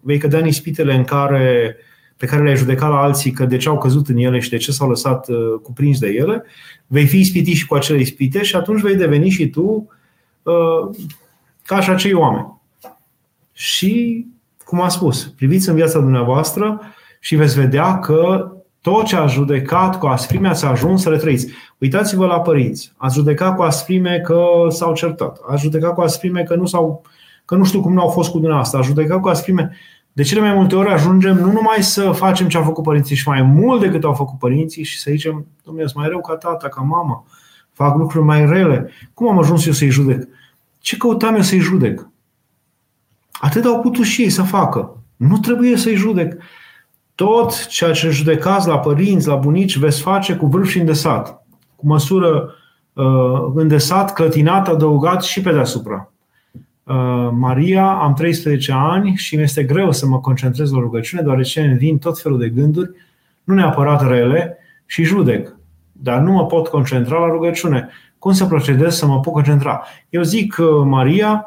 [0.00, 1.76] vei cădea în ispitele în care,
[2.16, 4.56] pe care le-ai judecat la alții că de ce au căzut în ele și de
[4.56, 6.44] ce s-au lăsat uh, cuprinși de ele,
[6.86, 9.88] vei fi ispitit și cu acele ispite și atunci vei deveni și tu
[10.42, 10.96] uh,
[11.64, 12.60] ca și acei oameni.
[13.52, 14.26] Și,
[14.64, 16.80] cum am spus, priviți în viața dumneavoastră
[17.20, 18.50] și veți vedea că
[18.90, 21.52] tot ce a judecat cu asprime ați ajuns să le trăiți.
[21.78, 22.92] Uitați-vă la părinți.
[22.96, 25.38] Ați judecat cu asprime că s-au certat.
[25.48, 27.02] Ați judecat cu asprime că nu, s-au,
[27.44, 28.78] că nu știu cum nu au fost cu dumneavoastră.
[28.78, 29.76] Ați judecat cu asprime.
[30.12, 33.28] De cele mai multe ori ajungem nu numai să facem ce au făcut părinții și
[33.28, 36.80] mai mult decât au făcut părinții și să zicem, domnule, mai rău ca tata, ca
[36.80, 37.24] mama,
[37.72, 38.90] fac lucruri mai rele.
[39.14, 40.28] Cum am ajuns eu să-i judec?
[40.78, 42.08] Ce căutam eu să-i judec?
[43.32, 44.96] Atât au putut și ei să facă.
[45.16, 46.36] Nu trebuie să-i judec.
[47.16, 51.46] Tot ceea ce judecați la părinți, la bunici, veți face cu vârf și îndesat.
[51.76, 52.54] Cu măsură
[52.92, 56.12] uh, îndesat, clătinat, adăugat și pe deasupra.
[56.82, 61.60] Uh, Maria, am 13 ani și mi este greu să mă concentrez la rugăciune, deoarece
[61.60, 62.90] îmi vin tot felul de gânduri,
[63.44, 65.56] nu neapărat rele, și judec.
[65.92, 67.88] Dar nu mă pot concentra la rugăciune.
[68.18, 69.82] Cum să procedez să mă pot concentra?
[70.08, 71.46] Eu zic, uh, Maria,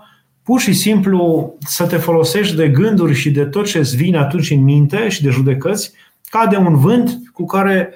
[0.49, 4.49] pur și simplu să te folosești de gânduri și de tot ce îți vine atunci
[4.51, 5.91] în minte și de judecăți,
[6.29, 7.93] ca de un vânt cu care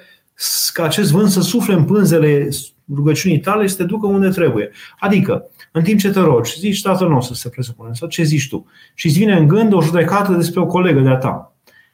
[0.72, 2.48] ca acest vânt să sufle în pânzele
[2.94, 4.70] rugăciunii tale și să te ducă unde trebuie.
[4.98, 8.66] Adică, în timp ce te rogi, zici tatăl nostru, se presupune, sau ce zici tu,
[8.94, 11.52] și îți vine în gând o judecată despre o colegă de-a ta.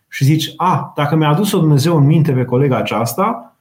[0.09, 3.57] Și zici, a, dacă mi-a adus-o Dumnezeu în minte pe colega aceasta,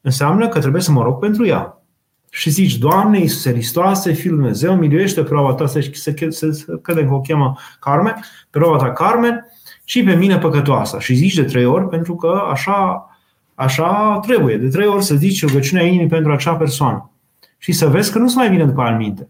[0.00, 1.82] înseamnă că trebuie să mă rog pentru ea.
[2.30, 6.50] Și zici, Doamne, Iisuse Hristoase, Fiul Lui Dumnezeu, miluiește pe roaba ta, să, să, să,
[6.50, 8.14] să credem că o cheamă Carmen,
[8.50, 9.46] pe roaba ta Carmen
[9.84, 10.98] și pe mine păcătoasă.
[10.98, 13.10] Și zici de trei ori pentru că așa,
[13.54, 14.56] așa trebuie.
[14.56, 17.10] De trei ori să zici rugăciunea inimii pentru acea persoană.
[17.58, 19.28] Și să vezi că nu-ți mai vine după aia minte.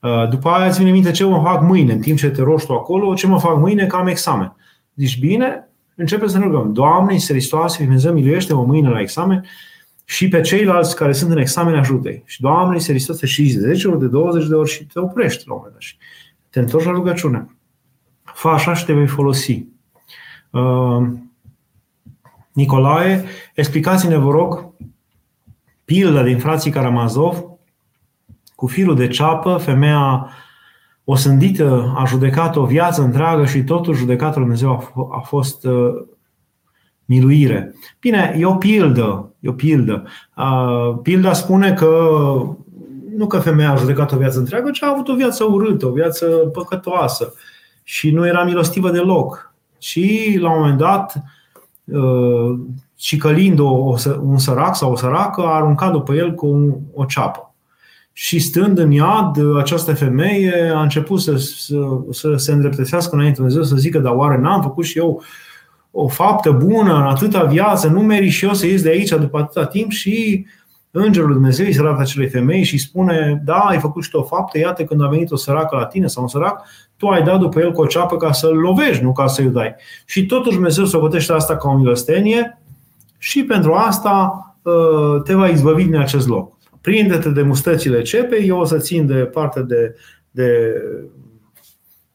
[0.00, 2.66] Uh, după aia îți vine minte ce mă fac mâine, în timp ce te roști
[2.66, 4.56] tu acolo, ce mă fac mâine, că am examen.
[4.94, 6.72] Zici, bine, începe să ne rugăm.
[6.72, 9.44] Doamne, Iisus Hristos, Dumnezeu, miluiește-mă mâine la examen
[10.08, 13.88] și pe ceilalți care sunt în examen ajută Și Doamne, Iisus Hristos, și de 10
[13.88, 15.96] ori, de 20 de ori și te oprești la un moment dat și
[16.50, 17.56] te întorci la rugăciune.
[18.22, 19.66] Fă așa și te vei folosi.
[20.50, 21.08] Uh,
[22.52, 24.74] Nicolae, explicați-ne, vă rog,
[25.84, 27.44] pilda din frații Karamazov
[28.54, 30.30] cu firul de ceapă, femeia
[31.04, 35.94] osândită a judecat o viață întreagă și totuși judecatul Dumnezeu a, f- a fost uh,
[37.06, 37.74] miluire.
[38.00, 39.32] Bine, e o pildă.
[39.40, 40.06] E o pildă.
[40.36, 42.08] Uh, pilda spune că
[43.16, 45.92] nu că femeia a judecat o viață întreagă, ci a avut o viață urâtă, o
[45.92, 47.34] viață păcătoasă
[47.82, 49.54] și nu era milostivă deloc.
[49.78, 51.22] Și la un moment dat,
[51.84, 52.58] uh,
[52.94, 57.54] cicălind o, un sărac sau o săracă, a aruncat după el cu o ceapă.
[58.12, 61.76] Și stând în iad, această femeie a început să, să,
[62.10, 65.22] să se îndreptățească înainte Dumnezeu, să zică, dar oare n-am făcut și eu
[65.98, 69.38] o faptă bună în atâta viață, nu meri și eu să ies de aici după
[69.38, 70.46] atâta timp și
[70.90, 74.22] Îngerul Dumnezeu îi se arată acelei femei și spune, da, ai făcut și tu o
[74.22, 76.64] faptă, iată când a venit o săracă la tine sau un sărac,
[76.96, 79.74] tu ai dat după el cu o ceapă ca să-l lovești, nu ca să-i dai.
[80.04, 82.62] Și totuși Dumnezeu socotește asta ca o milostenie
[83.18, 88.58] și pentru asta uh, te va izbăvi din acest loc prinde-te de mustățile cepei, eu
[88.58, 89.94] o să țin de partea de,
[90.30, 90.72] de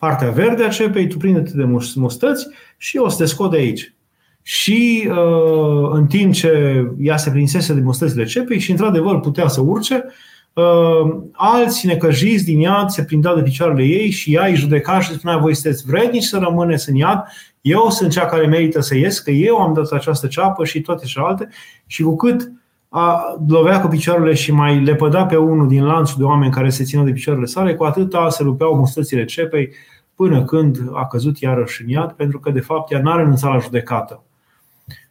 [0.01, 1.63] partea verde a cepei, tu prinde-te de
[1.95, 2.47] mustăți
[2.77, 3.93] și eu o să te scot de aici.
[4.41, 9.61] Și uh, în timp ce ea se prinsese de mustățile cepei și într-adevăr putea să
[9.61, 10.05] urce,
[10.53, 15.13] uh, alți necăjiți din iad se prindeau de picioarele ei și ea îi judeca și
[15.13, 17.23] spunea voi sunteți vrednici să rămâneți în iad,
[17.61, 21.05] eu sunt cea care merită să ies, că eu am dat această ceapă și toate
[21.05, 21.49] celelalte
[21.85, 22.51] și cu cât
[22.93, 26.83] a, lovea cu picioarele și mai lepăda pe unul din lanțul de oameni care se
[26.83, 29.73] țineau de picioarele sale, cu atâta se rupeau mustățile cepei
[30.15, 33.57] până când a căzut iarăși în iad, pentru că de fapt ea n-a renunțat la
[33.57, 34.23] judecată.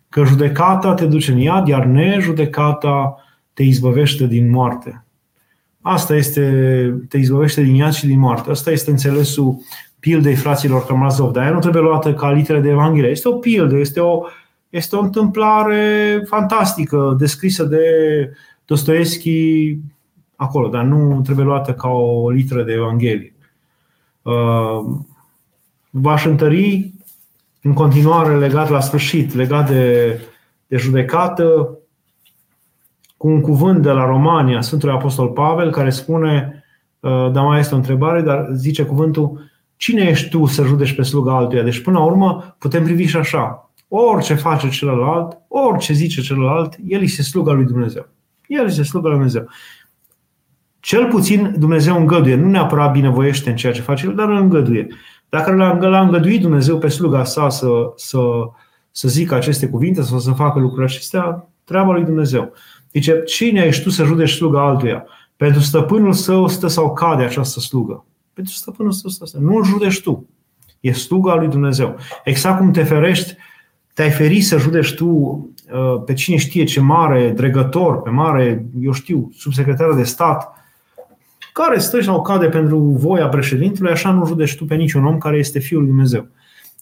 [0.09, 3.17] Că judecata te duce în iad, iar nejudecata
[3.55, 5.05] te izbăvește din moarte.
[5.81, 8.51] Asta este, te izbăvește din iad și din moarte.
[8.51, 9.59] Asta este înțelesul
[10.01, 11.33] pildei fraților Karamazov.
[11.33, 13.11] Dar ea nu trebuie luată ca litere de Evanghelie.
[13.11, 14.23] Este o pildă, este o,
[14.71, 17.85] este o întâmplare fantastică, descrisă de
[18.65, 19.77] Dostoevski
[20.37, 23.35] acolo, dar nu trebuie luată ca o litră de Evanghelie.
[24.23, 24.97] Uh,
[25.91, 26.93] v-aș întări
[27.63, 30.21] în continuare legat la sfârșit, legat de,
[30.67, 31.79] de judecată,
[33.17, 36.65] cu un cuvânt de la Romania, Sfântul Apostol Pavel, care spune,
[37.01, 41.03] uh, dar mai este o întrebare, dar zice cuvântul, cine ești tu să judeci pe
[41.03, 41.63] sluga altuia?
[41.63, 43.70] Deci până la urmă putem privi și așa.
[43.93, 48.09] Orice face celălalt, orice zice celălalt, el este sluga lui Dumnezeu.
[48.47, 49.49] El este sluga lui Dumnezeu.
[50.81, 54.87] Cel puțin Dumnezeu îngăduie, nu neapărat binevoiește în ceea ce face el, dar îl îngăduie.
[55.29, 55.53] Dacă
[55.89, 58.19] l-a îngăduit Dumnezeu pe sluga sa să, să,
[58.91, 62.53] să zică aceste cuvinte sau să facă lucrurile acestea, treaba lui Dumnezeu.
[62.93, 65.07] Zice, cine ești tu să judești sluga altuia?
[65.37, 68.05] Pentru stăpânul său stă sau cade această slugă.
[68.33, 69.39] Pentru stăpânul său stă.
[69.39, 70.29] Nu-l judești tu.
[70.81, 71.97] E sluga lui Dumnezeu.
[72.25, 73.37] Exact cum te ferești
[74.01, 78.93] te-ai ferit să judești tu uh, pe cine știe ce mare dregător, pe mare, eu
[78.93, 80.53] știu, subsecretar de stat,
[81.53, 85.05] care stă și la o cade pentru voia președintelui, așa nu judești tu pe niciun
[85.05, 86.29] om care este Fiul lui Dumnezeu.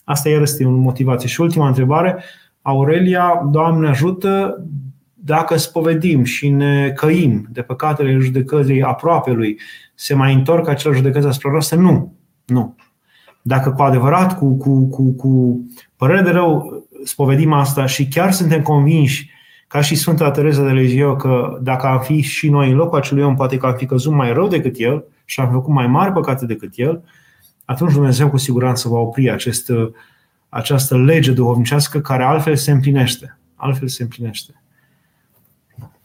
[0.05, 1.29] Asta iar este o motivație.
[1.29, 2.25] Și ultima întrebare,
[2.63, 4.63] Aurelia, Doamne ajută,
[5.15, 9.61] dacă spovedim și ne căim de păcatele judecății aproape lui,
[9.95, 11.77] se mai întorc acele judecăți asupra noastre?
[11.77, 12.15] Nu.
[12.45, 12.77] Nu.
[13.43, 15.61] Dacă cu adevărat, cu, cu, cu, cu
[15.97, 19.31] părere de rău, spovedim asta și chiar suntem convinși,
[19.69, 23.23] ca și Sfânta Teresa de Lisieux, că dacă am fi și noi în locul acelui
[23.23, 26.13] om, poate că am fi căzut mai rău decât el și am făcut mai mari
[26.13, 27.03] păcate decât el,
[27.65, 29.73] atunci Dumnezeu cu siguranță va opri acest,
[30.49, 33.39] această lege duhovnicească care altfel se împlinește.
[33.55, 34.63] Altfel se împlinește.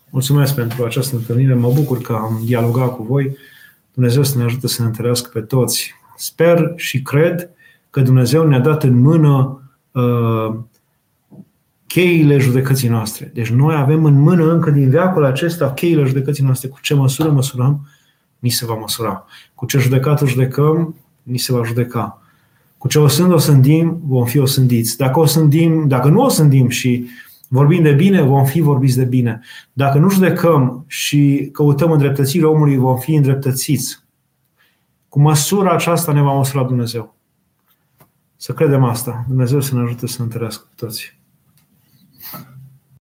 [0.09, 1.53] Mulțumesc pentru această întâlnire.
[1.53, 3.37] Mă bucur că am dialogat cu voi.
[3.93, 5.93] Dumnezeu să ne ajute să ne întărească pe toți.
[6.15, 7.49] Sper și cred
[7.89, 10.55] că Dumnezeu ne-a dat în mână uh,
[11.93, 13.31] cheile judecății noastre.
[13.33, 16.67] Deci noi avem în mână încă din veacul acesta cheile judecății noastre.
[16.67, 17.87] Cu ce măsură măsurăm,
[18.39, 19.25] ni se va măsura.
[19.55, 22.21] Cu ce judecată judecăm, ni se va judeca.
[22.77, 24.97] Cu ce o sând o sândim, vom fi osândiți.
[24.97, 27.07] Dacă o sândim, dacă nu o sândim și
[27.47, 29.41] vorbim de bine, vom fi vorbiți de bine.
[29.73, 34.03] Dacă nu judecăm și căutăm îndreptățirea omului, vom fi îndreptățiți.
[35.09, 37.15] Cu măsura aceasta ne va măsura Dumnezeu.
[38.35, 39.25] Să credem asta.
[39.27, 41.21] Dumnezeu să ne ajute să întărească cu toții.